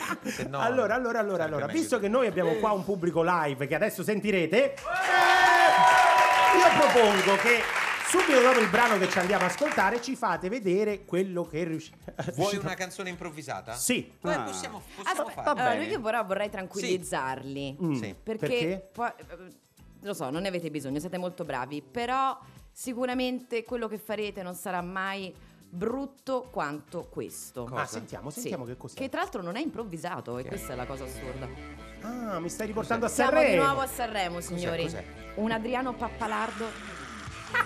[0.47, 4.03] No, allora, allora, allora, allora, visto che noi abbiamo qua un pubblico live che adesso
[4.03, 4.75] sentirete,
[6.55, 7.59] io propongo che
[8.07, 12.15] subito dopo il brano che ci andiamo a ascoltare ci fate vedere quello che riuscite.
[12.35, 13.73] Vuoi una canzone improvvisata?
[13.73, 14.11] Sì.
[14.21, 14.41] Beh, Ah.
[14.43, 15.61] possiamo, possiamo Aspetta, farlo.
[15.61, 15.91] allora, bene.
[15.91, 17.77] io però vorrei tranquillizzarli.
[17.81, 18.15] Mm, Sì.
[18.21, 18.89] Perché, Perché?
[18.93, 19.53] poi- eh,
[20.01, 22.37] lo so, non ne avete bisogno, siete molto bravi, però
[22.73, 25.33] sicuramente quello che farete non sarà mai
[25.69, 27.69] brutto quanto questo.
[27.73, 28.95] Ah, sentiamo, sentiamo che cos'è.
[28.95, 31.47] Che tra l'altro non è improvvisato e questa è la cosa assurda.
[32.01, 33.63] Ah, mi stai riportando a Siamo di Sanremo.
[33.63, 34.83] nuovo a Sanremo, signori.
[34.83, 35.03] cos'è?
[35.35, 36.65] Un Adriano Pappalardo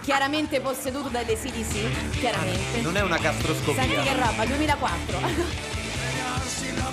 [0.01, 2.81] chiaramente posseduto dai CDC, chiaramente.
[2.81, 3.81] Non è una castroscopia.
[3.81, 5.19] Senti che roba, 2004.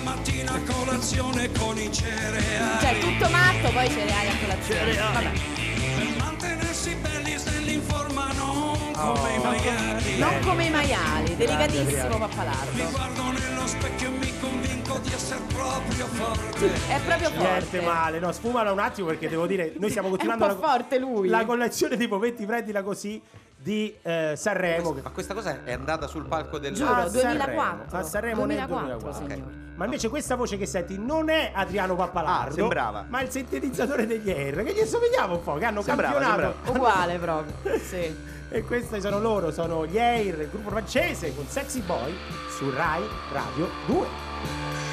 [0.03, 2.79] mattina a colazione con i cereali.
[2.79, 4.95] Cioè, tutto matto, poi cereali a colazione.
[4.95, 5.31] Vabbè.
[5.95, 7.14] Per mantenersi belli
[8.95, 10.17] come i maiali.
[10.17, 12.13] Non come i maiali, delicatissimo Adriano.
[12.17, 12.89] Mi pappalardo.
[12.91, 16.65] guardo nello specchio e mi convinco di essere proprio forte.
[16.87, 17.81] È proprio Niente forte.
[17.81, 20.67] male, no, sfumalo un attimo perché devo dire, noi stiamo È un continuando po' la,
[20.73, 21.27] forte lui.
[21.27, 23.21] la collezione di momenti prendila così
[23.57, 24.95] di eh, Sanremo.
[25.01, 27.49] Ma questa cosa è andata sul palco del Giuro, a 2004.
[27.49, 29.35] Sanremo, a Sanremo nel 2004, 2004.
[29.35, 29.63] signore.
[29.75, 33.05] Ma invece questa voce che senti non è Adriano Pappalardo, Ah, sembrava.
[33.09, 36.71] ma il sintetizzatore degli Air, che gli somigliava un po', che hanno Sembrava, campionato.
[36.71, 37.55] Uguale proprio.
[37.79, 38.33] Sì.
[38.49, 42.13] E questi sono loro, sono gli Air, il gruppo francese con Sexy Boy
[42.49, 44.84] su Rai Radio 2.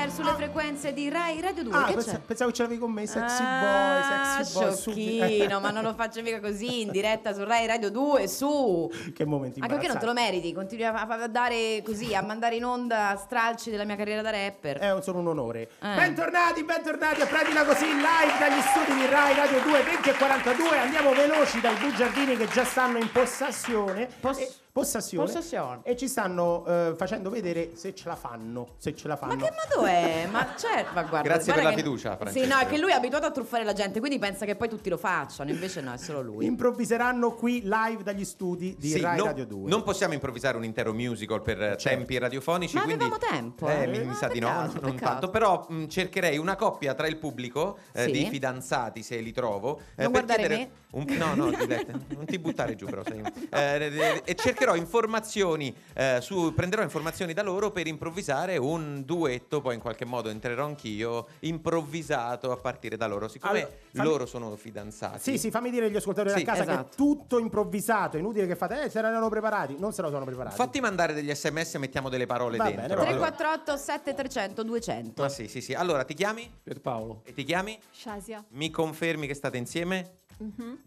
[0.00, 1.74] Air sulle frequenze di Rai Radio 2.
[1.76, 2.18] Ah, che pensa- c'è?
[2.20, 4.76] pensavo ce l'avevi con me, sexy Ah, boy, sexy boy.
[4.76, 8.90] sciocchino, ma non lo faccio mica così in diretta su Rai Radio 2, su.
[9.14, 12.56] che momenti Anche perché non te lo meriti, continui a, a dare così, a mandare
[12.56, 14.78] in onda stralci della mia carriera da rapper.
[14.78, 15.68] È un- solo un onore.
[15.80, 15.94] Eh.
[15.94, 20.78] Bentornati, bentornati a Prendila Così live dagli studi di Rai Radio 2 20 e 42.
[20.78, 24.08] Andiamo veloci dai bugiardini che già stanno in possessione.
[24.38, 25.26] E- Possessione.
[25.26, 25.80] Possessione.
[25.84, 28.68] E ci stanno eh, facendo vedere se ce la fanno.
[28.78, 29.34] Se ce la fanno.
[29.36, 30.26] Ma che modo è?
[30.30, 31.28] Ma certo, ma guarda.
[31.28, 32.54] Grazie per guarda la che- fiducia, Sì, Francesca.
[32.54, 34.88] no, è che lui è abituato a truffare la gente, quindi pensa che poi tutti
[34.88, 36.44] lo facciano, invece no, è solo lui.
[36.46, 39.68] Improvviseranno qui live dagli studi di Sì, Rai non, Radio 2.
[39.68, 42.74] non possiamo improvvisare un intero musical per eh, tempi radiofonici.
[42.76, 43.86] Ma quindi, avevamo tempo, Eh, eh.
[43.86, 45.10] mi, mi Ah, sa di no, peccato, non peccato.
[45.12, 45.30] tanto.
[45.30, 48.10] Però mh, cercherei una coppia tra il pubblico eh, Sì.
[48.12, 49.80] di fidanzati, se li trovo.
[49.96, 53.02] eh, Non per guardare chiedere un- no, no, Diletta, non ti buttare giù, però.
[53.04, 53.20] sei-
[53.50, 59.60] eh, e cercherò cercherò informazioni, eh, su, prenderò informazioni da loro per improvvisare un duetto,
[59.60, 64.26] poi in qualche modo entrerò anch'io improvvisato a partire da loro, siccome Allora, fammi- loro
[64.26, 65.18] sono fidanzati.
[65.20, 66.92] Sì, sì, fammi dire agli ascoltatori Sì, a casa che esatto.
[66.92, 68.16] è tutto improvvisato.
[68.16, 69.76] È inutile che fate, eh, se erano preparati.
[69.78, 70.56] Non se lo sono preparati.
[70.56, 72.82] Fatti mandare degli sms e mettiamo delle parole Va dentro.
[72.82, 73.14] bene, va bene.
[73.14, 75.22] Allora- 348 7300 200.
[75.24, 75.74] Ah, sì, sì, sì.
[75.74, 76.50] Allora, ti chiami?
[76.62, 77.22] Pierpaolo.
[77.24, 77.78] E ti chiami?
[77.90, 78.44] Shazia.
[78.50, 80.18] Mi confermi che state insieme?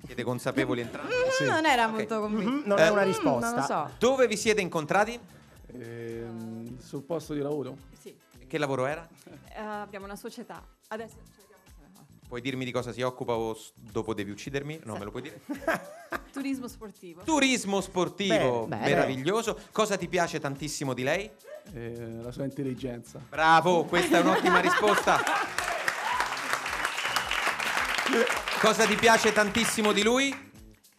[0.05, 1.13] Siete consapevoli entrambi?
[1.43, 2.49] Mm, Non era molto convinto.
[2.51, 3.49] Mhm, non è una Mm, risposta.
[3.51, 3.89] Non lo so.
[3.99, 5.19] Dove vi siete incontrati?
[5.73, 7.77] Ehm, sul posto di lavoro.
[7.99, 8.15] Sì.
[8.47, 9.07] Che lavoro era?
[9.55, 10.63] Eh, abbiamo una società.
[10.87, 11.41] Adesso ce.
[12.27, 14.79] Puoi dirmi di cosa si occupa o s- dopo devi uccidermi?
[14.85, 14.99] No, Sì.
[14.99, 15.39] me lo puoi dire?
[16.33, 17.21] Turismo sportivo.
[17.21, 18.95] Turismo sportivo, Bene, bene.
[18.95, 19.59] meraviglioso.
[19.71, 21.29] Cosa ti piace tantissimo di lei?
[21.73, 23.19] Eh, la sua intelligenza.
[23.29, 25.19] Bravo, questa è un'ottima risposta.
[28.63, 30.51] Cosa ti piace tantissimo di lui?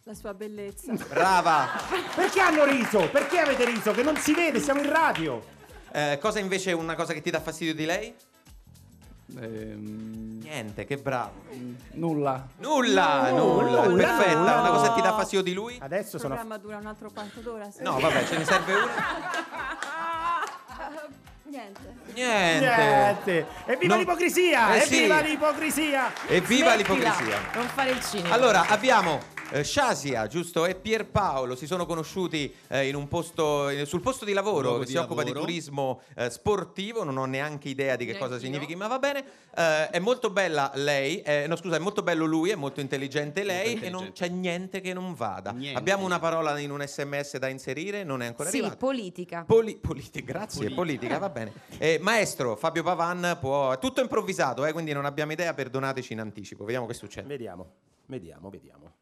[0.03, 0.93] La sua bellezza.
[1.09, 1.67] Brava.
[2.13, 3.09] Perché hanno riso?
[3.09, 3.91] Perché avete riso?
[3.91, 5.43] Che non si vede, siamo in radio.
[5.91, 8.13] Eh, cosa invece è una cosa che ti dà fastidio di lei?
[9.39, 11.43] Ehm, Niente, che bravo.
[11.93, 12.47] nulla.
[12.57, 14.37] Nulla, nulla, nulla, perfetta.
[14.37, 14.59] nulla.
[14.59, 15.77] Una cosa che ti dà fastidio di lui?
[15.81, 17.71] Adesso Il programma dura un altro quarto d'ora.
[17.71, 17.81] sì.
[17.81, 18.83] No, vabbè, ce ne serve una.
[21.55, 21.79] Niente.
[22.13, 22.75] Niente.
[22.75, 23.45] Niente.
[23.65, 24.75] Evviva Non- l'ipocrisia!
[24.75, 24.97] Eh sì.
[24.97, 26.11] Evviva l'ipocrisia!
[26.27, 27.39] Evviva Smettila, l'ipocrisia.
[27.53, 28.35] Non fare il cinema.
[28.35, 29.19] Allora, abbiamo
[29.51, 30.65] eh, Shasia, giusto?
[30.65, 34.85] E Pierpaolo si sono conosciuti eh, in un posto, eh, sul posto di lavoro che
[34.85, 35.45] di si occupa di lavoro.
[35.45, 37.03] turismo eh, sportivo.
[37.03, 39.23] Non ho neanche idea di che cosa significhi, ma va bene.
[39.55, 43.43] Eh, è molto bella lei, eh, no scusa, è molto bello lui, è molto intelligente
[43.43, 45.51] lei e non c'è niente che non vada.
[45.51, 45.77] Niente.
[45.77, 48.77] Abbiamo una parola in un sms da inserire, non è ancora Sì, arrivata.
[48.77, 49.43] politica.
[49.45, 51.53] Poli- politica, grazie, politica, va bene.
[51.77, 53.71] Eh, maestro Fabio Pavan può.
[53.73, 56.63] È tutto improvvisato, eh, quindi non abbiamo idea, perdonateci in anticipo.
[56.63, 57.27] Vediamo che succede.
[57.27, 57.67] Vediamo,
[58.07, 58.93] vediamo, vediamo.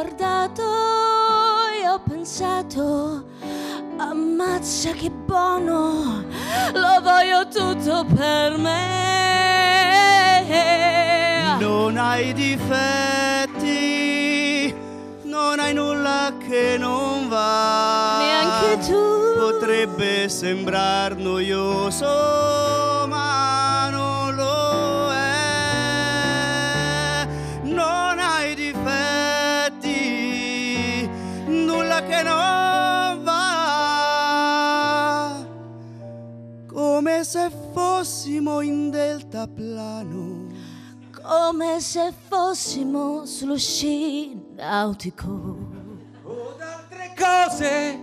[0.00, 0.62] Guardato
[1.78, 3.22] e ho pensato,
[3.98, 6.24] ammazza che buono,
[6.72, 9.18] lo voglio tutto per me.
[11.58, 13.68] Non hai difetti,
[15.24, 18.16] non hai nulla che non va.
[18.20, 19.36] Neanche tu.
[19.36, 22.06] Potrebbe sembrar noioso,
[38.20, 40.48] fossimo in deltaplano.
[41.22, 45.56] Come se fossimo sullo sci nautico.
[46.60, 47.98] Altre cose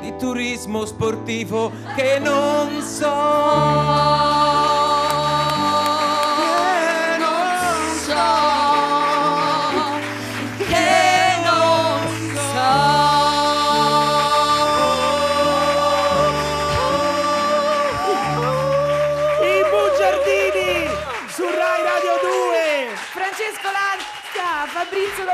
[0.00, 3.08] di turismo sportivo che non so.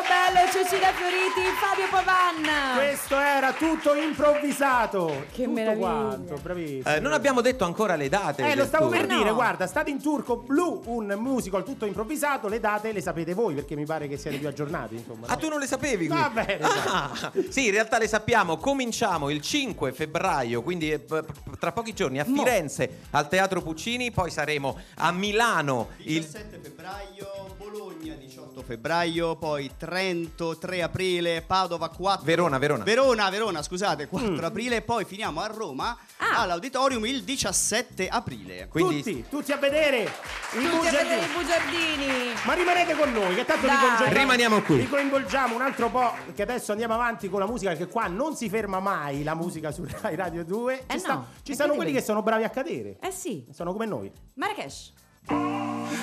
[0.09, 2.77] Lobello, Cecilia Fioriti, Fabio Pavan.
[2.77, 5.25] Questo era tutto improvvisato.
[5.33, 5.87] Che tutto meraviglia.
[5.87, 6.95] quanto, bravissimo.
[6.95, 8.49] Eh, non abbiamo detto ancora le date.
[8.49, 8.97] Eh, lo stavo tour.
[8.99, 9.19] per Eh, no.
[9.19, 13.55] dire, guarda, state in Turco Blu, un musical tutto improvvisato, le date le sapete voi
[13.55, 15.27] perché mi pare che siete più aggiornati, insomma.
[15.27, 16.07] Ah, tu non le sapevi?
[16.07, 18.59] Va bene, Ah, sì, in realtà le sappiamo.
[18.59, 22.25] Cominciamo il 5 febbraio, quindi eh, p- p- tra pochi giorni a.
[22.25, 27.36] Firenze al Teatro Puccini, poi saremo a Milano il 17 febbraio, Bologna 18
[28.67, 32.85] febbraio, poi Trento 3 aprile, Padova 4 Verona, Verona.
[32.85, 34.45] Verona, Verona, scusate, 4 Mm.
[34.45, 36.41] aprile, poi finiamo a Roma Ah.
[36.43, 38.69] all'auditorium il 17 aprile.
[38.69, 40.07] Quindi Tutti, tutti a vedere i
[40.51, 41.33] Tutti a vedere i bugiardini.
[41.35, 42.33] bugiardini.
[42.45, 44.77] Ma rimanete con noi, che tanto vi Rimaniamo qui.
[44.79, 48.35] Vi coinvolgiamo un altro po', che adesso andiamo avanti con la musica, perché qua non
[48.35, 50.85] si ferma mai la musica su Rai Radio 2.
[50.89, 52.99] Ci, Eh sta- no, ci stanno quelli che sono bravi a cadere.
[53.01, 54.11] Eh sì, Sono come noi.
[54.35, 54.93] Marrakesh.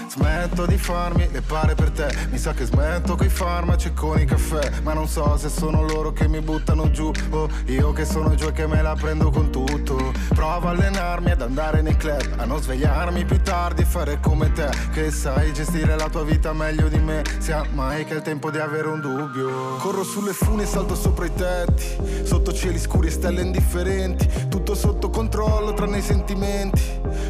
[0.08, 2.14] Smetto di farmi le pare per te.
[2.30, 4.82] Mi sa che smetto coi farmaci e con i caffè.
[4.84, 8.47] Ma non so se sono loro che mi buttano giù O io che sono giù
[8.47, 10.12] e che me la prendo con tutto.
[10.30, 14.51] Provo a allenarmi ad andare nei club A non svegliarmi più tardi e fare come
[14.51, 14.70] te.
[14.91, 17.24] Che sai gestire la tua vita meglio di me.
[17.39, 19.78] Sia mai che è il tempo di avere un dubbio.
[19.78, 22.24] Corro sulle fune e salto sopra i tetti.
[22.24, 24.47] Sotto cieli scuri e stelle indifferenti.
[24.49, 26.82] Tutto sotto controllo tranne i sentimenti.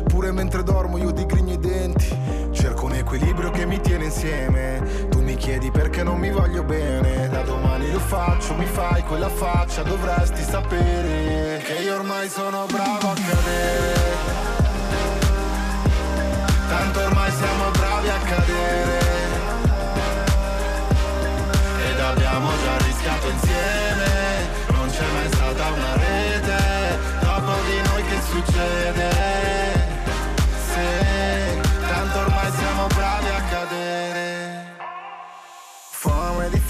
[0.08, 2.23] Pure mentre dormo io digrigno i denti
[3.04, 5.08] Equilibrio che mi tiene insieme.
[5.10, 7.30] Tu mi chiedi perché non mi voglio bene.
[7.30, 13.10] Da domani lo faccio, mi fai quella faccia Dovresti sapere Che io ormai sono bravo
[13.10, 14.02] a cadere
[16.68, 17.63] Tanto ormai siamo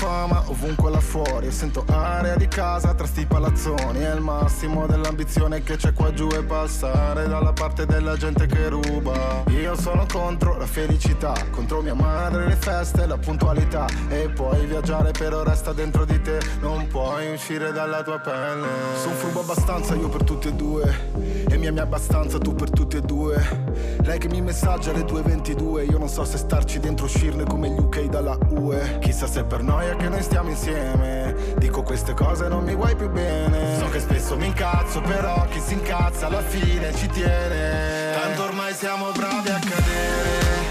[0.03, 1.51] Fame di fama ovunque là fuori.
[1.51, 3.99] Sento aria di casa tra sti palazzoni.
[3.99, 8.69] È il massimo dell'ambizione che c'è qua giù E passare dalla parte della gente che
[8.69, 9.43] ruba.
[9.47, 13.87] Io sono contro la felicità Contro mia madre, le feste, la puntualità.
[14.09, 16.39] E puoi viaggiare però resta dentro di te.
[16.61, 18.67] Non puoi uscire dalla tua pelle.
[19.01, 21.11] Sono furbo abbastanza io per tutti e due.
[21.49, 23.83] E mi ami abbastanza tu per tutti e due.
[24.03, 27.79] Lei che mi messaggia alle 2.22 Io non so se starci dentro uscirne come gli
[27.79, 31.35] UK dalla UE Chissà se per noia che noi stiamo insieme.
[31.57, 33.77] Dico queste cose non mi vuoi più bene.
[33.79, 38.11] So che spesso mi incazzo però chi si incazza alla fine ci tiene.
[38.19, 40.61] Tanto ormai siamo bravi a cadere.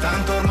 [0.00, 0.49] Tanto ormai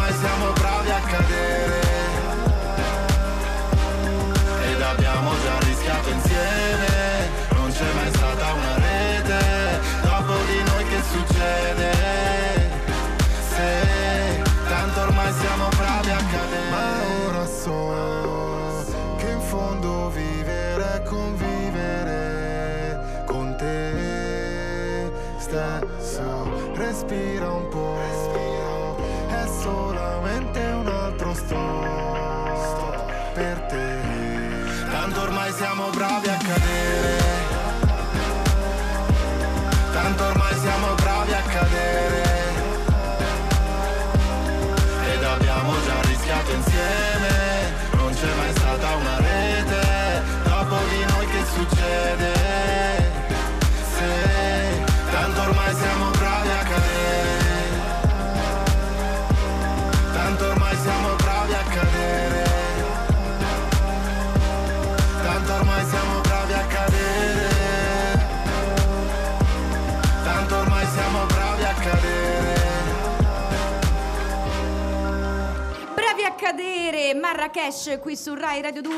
[77.11, 78.91] um, Marrakesh qui su Rai Radio 2.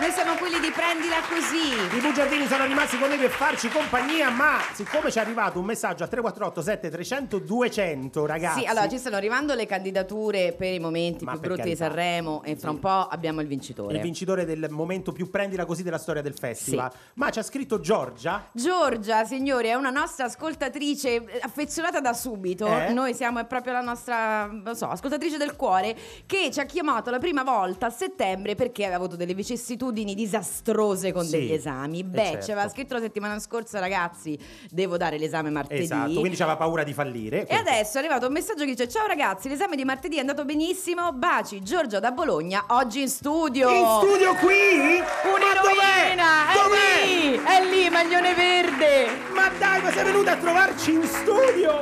[0.00, 1.96] Noi siamo quelli di Prendila Così.
[1.96, 5.66] I bugiardini sono rimasti con noi per farci compagnia, ma siccome ci è arrivato un
[5.66, 8.60] messaggio a 348 7300 200, ragazzi.
[8.60, 11.84] Sì, allora ci stanno arrivando le candidature per i momenti Ma più brutti di carità.
[11.84, 13.94] Sanremo e fra un po' abbiamo il vincitore.
[13.94, 16.90] il vincitore del momento più prendila così della storia del festival.
[17.14, 18.48] Ma c'ha scritto Giorgia.
[18.50, 22.66] Giorgia, signori, è una nostra ascoltatrice eh, affezionata da subito.
[22.66, 22.92] Eh?
[22.92, 25.96] Noi siamo proprio la nostra, non so, ascoltatrice del cuore
[26.26, 31.12] che ci ha chiamato la prima volta a settembre perché aveva avuto delle vicissitudini disastrose
[31.12, 32.00] con Sì, degli esami.
[32.00, 32.44] eh Beh, certo.
[32.46, 34.38] ci aveva scritto la settimana scorsa, ragazzi,
[34.70, 35.82] devo dare l'esame martedì.
[35.82, 37.46] Esatto, quindi c'aveva paura di fallire.
[37.46, 40.44] E adesso è arrivato un messaggio che dice: Ciao ragazzi, l'esame di martedì è andato
[40.44, 41.12] benissimo.
[41.12, 43.68] Baci, Giorgia da Bologna, oggi in studio.
[43.70, 45.00] In studio qui?
[45.34, 46.50] Un'eroina!
[46.50, 47.06] È Dov'è?
[47.06, 47.36] lì!
[47.36, 49.06] È lì, maglione verde!
[49.32, 51.78] Ma dai, ma sei venuta a trovarci in studio?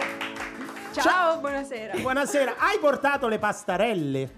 [0.92, 1.96] Ciao, buonasera.
[1.98, 4.30] Buonasera, hai portato le pastarelle?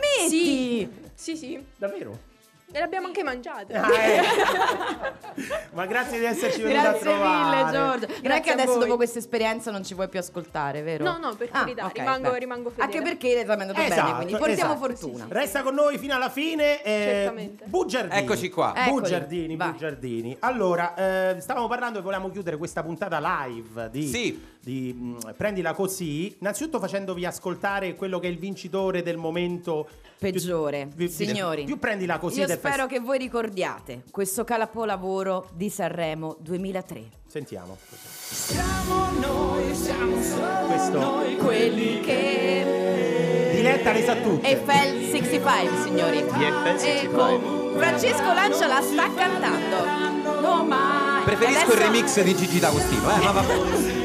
[0.00, 0.28] Smetti?
[0.28, 1.64] Sì, sì, sì.
[1.76, 2.28] Davvero?
[2.72, 3.74] E le abbiamo anche mangiate.
[3.74, 4.20] Ah, eh.
[5.74, 7.56] Ma grazie di esserci venuta a Grazie trovare.
[7.56, 8.06] mille, Giorgia.
[8.06, 8.78] Non è Grazie che adesso, voi.
[8.84, 11.02] dopo questa esperienza, non ci vuoi più ascoltare, vero?
[11.02, 12.38] No, no, per Ah, carità, ok, rimango, beh.
[12.38, 12.84] rimango fedele.
[12.86, 14.86] Anche perché l'esame è andato Esatto, bene, quindi portiamo esatto.
[14.86, 15.26] fortuna.
[15.28, 16.80] Resta con noi fino alla fine.
[16.84, 17.64] Eh, Certamente.
[17.66, 18.20] Bugiardini.
[18.22, 18.72] Eccoci qua.
[18.76, 19.00] Eccoli.
[19.00, 19.70] Bugiardini, Vai.
[19.72, 20.36] bugiardini.
[20.38, 20.94] Allora,
[21.34, 24.46] eh, stavamo parlando e volevamo chiudere questa puntata live di, Sì.
[24.62, 26.36] Di, mh, Prendila così.
[26.40, 29.88] Innanzitutto facendovi ascoltare quello che è il vincitore del momento
[30.18, 30.86] Peggiore.
[30.94, 35.70] più- più- Signori, più prendila così io del spero che voi ricordiate questo calapolavoro di
[35.70, 37.04] Sanremo 2003.
[37.26, 37.78] Sentiamo.
[37.88, 43.50] Siamo noi, siamo solo Questo noi Quelli che...
[43.52, 44.46] Diletta le sa tutte.
[44.46, 46.16] Eiffel 65, signori.
[46.18, 47.34] Eiffel 65.
[47.34, 50.40] Ecco, Francesco Lancia la sta cantando.
[50.40, 51.22] No mai.
[51.24, 53.99] Preferisco Adesso- il remix di Gigi D'Agostino, eh, ma vabbè.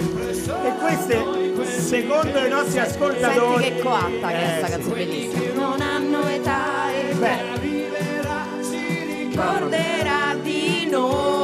[0.47, 1.23] E queste
[1.81, 3.63] Secondo i nostri ascoltatori.
[3.63, 4.71] Senti che coatta che è Eh, sta sì.
[4.71, 5.53] canzone bellissima.
[5.53, 7.37] Non hanno età e Beh.
[9.29, 11.34] ricorderà di noi.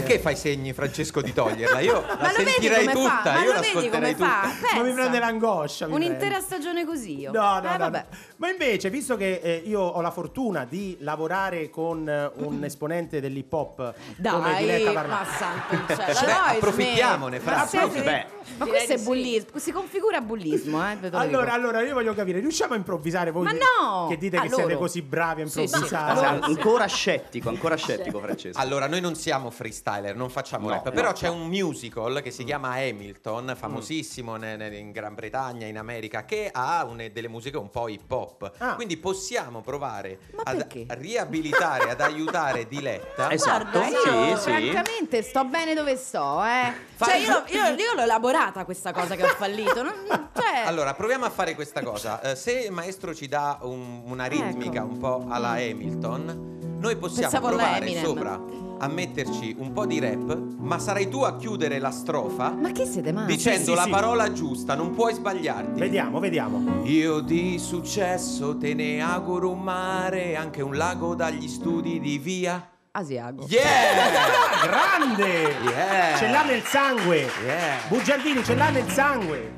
[0.00, 1.80] Perché fai segni, Francesco, di toglierla?
[1.80, 3.16] Io la Ma lo vedi sentirei come fa?
[3.16, 4.40] tutta, Ma io l'ascolterei come fa?
[4.42, 4.48] tutta.
[4.60, 4.76] Pensa.
[4.76, 5.86] Ma mi prende l'angoscia.
[5.86, 7.30] mi Un'intera stagione così io.
[7.30, 8.06] No, no, eh, no, vabbè.
[8.10, 8.16] no.
[8.36, 13.20] Ma invece, visto che eh, io ho la fortuna di lavorare con eh, un esponente
[13.20, 15.30] dell'hip hop come Dai, Diletta ma Parlato.
[15.36, 16.04] santo in cielo.
[16.06, 17.40] Beh, dai, approfittiamone.
[17.40, 17.56] Fra.
[17.56, 18.26] Ma siete- beh.
[18.56, 20.96] Ma questo è bullismo, si configura bullismo, eh.
[21.12, 24.08] Allora, allora, io voglio capire, riusciamo a improvvisare voi Ma no!
[24.08, 24.78] che dite Ah, che siete loro.
[24.78, 25.60] così bravi a Sì, sì.
[25.74, 26.40] improvvisare?
[26.40, 28.58] Ancora scettico, ancora scettico, Francesco.
[28.58, 29.50] Allora, noi non siamo
[29.82, 31.34] freestyler, non facciamo No, rap, no, però c'è no.
[31.34, 36.48] un musical che si chiama Hamilton, famosissimo ne- ne- in Gran Bretagna, in America, che
[36.52, 38.52] ha une- delle musiche un po' hip hop.
[38.58, 38.74] Ah.
[38.76, 40.86] Quindi possiamo provare Ma ad perché?
[40.90, 43.30] riabilitare, ad aiutare Diletta.
[43.30, 43.88] Esatto, Guarda,
[44.28, 44.50] io sì, sì.
[44.50, 46.72] francamente sto bene dove sto, eh.
[46.94, 49.82] Fai- Cioè, io, io- io l'ho elaborata questa cosa che ho fallito.
[49.82, 52.20] non- cioè, Allora, proviamo a fare questa cosa.
[52.20, 54.86] Eh, se il maestro ci dà un- una ritmica Ecco.
[54.92, 56.51] un po' alla Hamilton,
[56.82, 58.40] noi possiamo Pensavo provare sopra
[58.78, 62.84] a metterci un po' di rap, ma sarai tu a chiudere la strofa ma che
[62.84, 63.36] siete matti?
[63.36, 63.90] dicendo sì, la sì.
[63.90, 65.78] parola giusta, non puoi sbagliarti.
[65.78, 66.82] Vediamo, vediamo.
[66.82, 72.68] Io di successo te ne auguro un mare, anche un lago dagli studi di via.
[72.90, 73.46] Asiago.
[73.48, 74.66] Yeah!
[74.66, 75.54] Grande!
[75.62, 76.16] Yeah!
[76.16, 77.28] Ce l'ha nel sangue!
[77.44, 77.86] Yeah!
[77.86, 79.52] Bugiardini, ce l'ha nel sangue!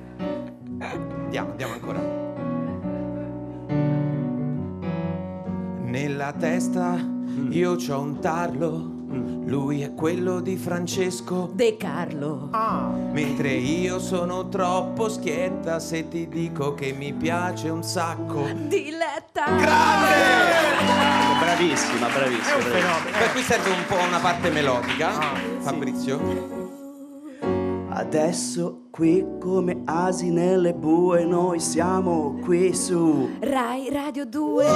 [0.79, 2.23] Andiamo, andiamo ancora.
[5.81, 7.13] Nella testa
[7.51, 8.93] io c'ho un tarlo,
[9.47, 11.51] lui è quello di Francesco.
[11.53, 12.49] De Carlo.
[12.51, 18.45] Ah, Mentre io sono troppo schietta se ti dico che mi piace un sacco.
[18.67, 19.45] Diletta.
[21.41, 22.53] Bravissima, bravissima.
[22.53, 22.63] è un bravissima.
[22.63, 23.19] fenomeno.
[23.19, 25.13] Per qui serve un po' una parte melodica,
[25.61, 26.64] Fabrizio.
[27.97, 34.67] Adesso qui come asi nelle bue noi siamo qui su Rai Radio 2.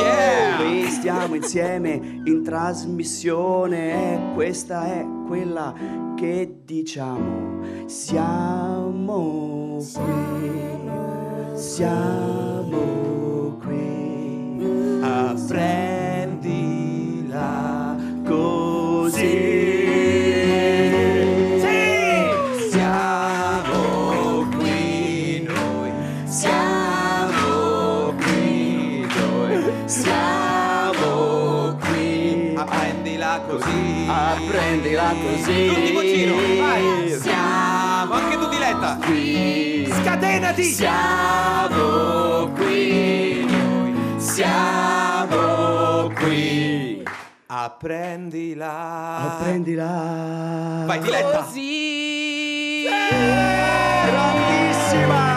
[0.56, 5.74] Qui stiamo insieme in trasmissione e questa è quella
[6.14, 7.86] che diciamo.
[7.86, 10.80] Siamo qui.
[11.54, 12.78] Siamo
[13.60, 15.00] qui.
[15.02, 15.97] Apprendila
[34.38, 34.46] così.
[34.46, 37.18] apprendila così L'ultimo giro, vai.
[37.20, 38.98] siamo Anche tu Diletta.
[39.04, 40.62] qui Scatenati!
[40.64, 47.02] siamo qui noi siamo qui
[47.50, 49.16] Apprendila.
[49.38, 51.38] apprendila Vai Diletta.
[51.42, 52.84] Così.
[54.04, 55.27] bravissima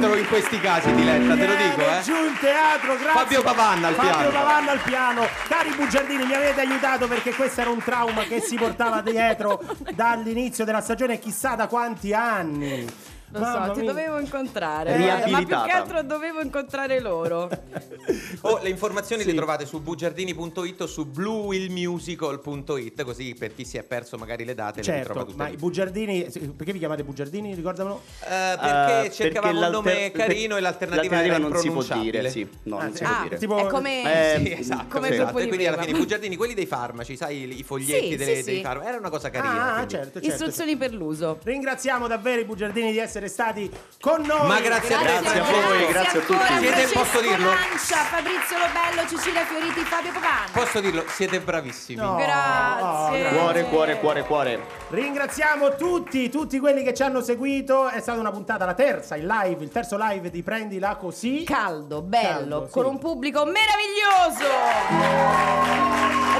[0.00, 2.00] teatro in questi casi, Diletta, te lo dico, eh.
[2.02, 3.20] giù in teatro, grazie.
[3.20, 4.30] Fabio Pavanna al Fabio piano.
[4.30, 5.26] Pavanna al piano.
[5.48, 9.62] Cari bugiardini, mi avete aiutato perché questo era un trauma che si portava dietro
[9.94, 12.86] dall'inizio della stagione, chissà da quanti anni.
[13.32, 13.92] Lo Mamma so, ti mia.
[13.92, 14.94] dovevo incontrare.
[14.96, 15.30] Riabilitata.
[15.30, 17.48] Ma più che altro dovevo incontrare loro.
[18.44, 23.84] Oh, le informazioni le trovate su bugiardini.it o su blueillmusical.it, così per chi si è
[23.84, 25.54] perso magari le date le Certo, ritrova tutte ma lì.
[25.54, 26.22] i bugiardini,
[26.56, 27.54] perché vi chiamate bugiardini?
[27.54, 28.02] Ricordamelo?
[28.24, 32.48] Eh, perché Eh, cercavamo un nome carino e l'alternativa, era non si può dire sì
[32.64, 33.04] no non Ah, si sì.
[33.04, 34.02] può Ah, dire tipo- è come...
[34.34, 35.38] Eh, Sì, esatto, Come esatto.
[35.38, 38.36] E di quindi alla fine i bugiardini, quelli dei farmaci, sai, i foglietti Sì, delle-
[38.36, 38.62] sì, dei sì.
[38.62, 39.76] farmaci, era una cosa carina.
[39.76, 40.26] Ah, certo, certo.
[40.26, 41.38] Istruzioni per l'uso.
[41.42, 43.70] Ringraziamo davvero i bugiardini di essere stati
[44.00, 44.46] con noi.
[44.46, 46.32] Ma grazie a te, Grazie a voi, grazie a tutti.
[46.32, 47.48] ancora, Siete- posso dirlo?
[47.48, 50.50] Lancia, Fabrizio Lobello, Cecilia Fioriti, Fabio Pavan.
[50.52, 52.00] Posso dirlo, siete bravissimi.
[52.00, 52.16] No.
[52.16, 53.26] Grazie.
[53.26, 57.88] Oh, cuore cuore cuore cuore Ringraziamo tutti, tutti quelli che ci hanno seguito.
[57.88, 61.44] È stata una puntata, la terza, il live, il terzo live di Prendila Così.
[61.44, 62.28] Caldo, bello,
[62.60, 62.88] Caldo, con sì.
[62.90, 64.50] un pubblico meraviglioso.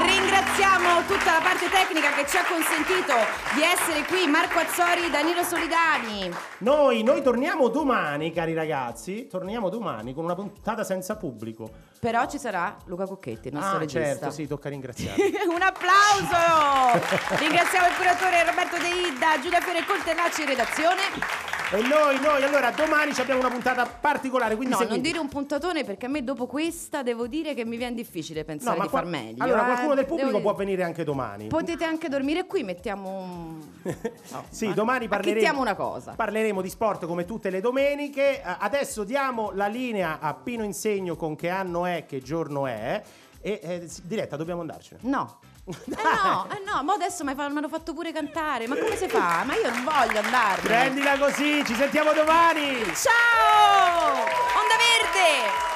[0.05, 3.13] Ringraziamo tutta la parte tecnica che ci ha consentito
[3.55, 6.31] di essere qui, Marco Azzori, Danilo Solidani.
[6.59, 6.72] Noi,
[7.03, 9.27] noi torniamo domani, cari ragazzi.
[9.27, 11.69] Torniamo domani con una puntata senza pubblico.
[11.99, 14.05] Però ci sarà Luca Cocchetti, il nostro ah, regista.
[14.07, 15.21] certo, sì, tocca ringraziare.
[15.47, 17.05] Un applauso!
[17.39, 21.52] Ringraziamo il curatore Roberto De Idda, Giulia Fiore Coltellacci in redazione.
[21.75, 24.55] E noi, noi, allora, domani ci abbiamo una puntata particolare.
[24.55, 25.07] Quindi No, non seguite.
[25.09, 28.77] dire un puntatone perché a me dopo questa devo dire che mi viene difficile pensare
[28.77, 29.43] ma di qua- far meglio.
[29.43, 29.65] Allora, eh.
[29.65, 31.47] qualcuno del Devo pubblico dire- può venire anche domani.
[31.47, 33.61] Potete anche dormire qui, mettiamo un...
[34.49, 36.13] Sì, domani parleremo, una cosa.
[36.15, 38.39] parleremo di sport come tutte le domeniche.
[38.41, 43.01] Eh, Adesso diamo la linea a Pino Insegno con che anno è, che giorno è.
[43.41, 44.99] E eh, diretta, dobbiamo andarcene.
[45.03, 45.39] No.
[45.65, 48.67] Eh no, eh no, ma adesso mi hanno fatto pure cantare.
[48.67, 49.43] Ma come si fa?
[49.45, 50.61] Ma io non voglio andarmene.
[50.61, 52.83] Prendila così, ci sentiamo domani.
[52.93, 54.11] Ciao!
[54.11, 55.71] Onda Verde!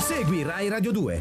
[0.00, 1.12] Segui Rai Radio 2.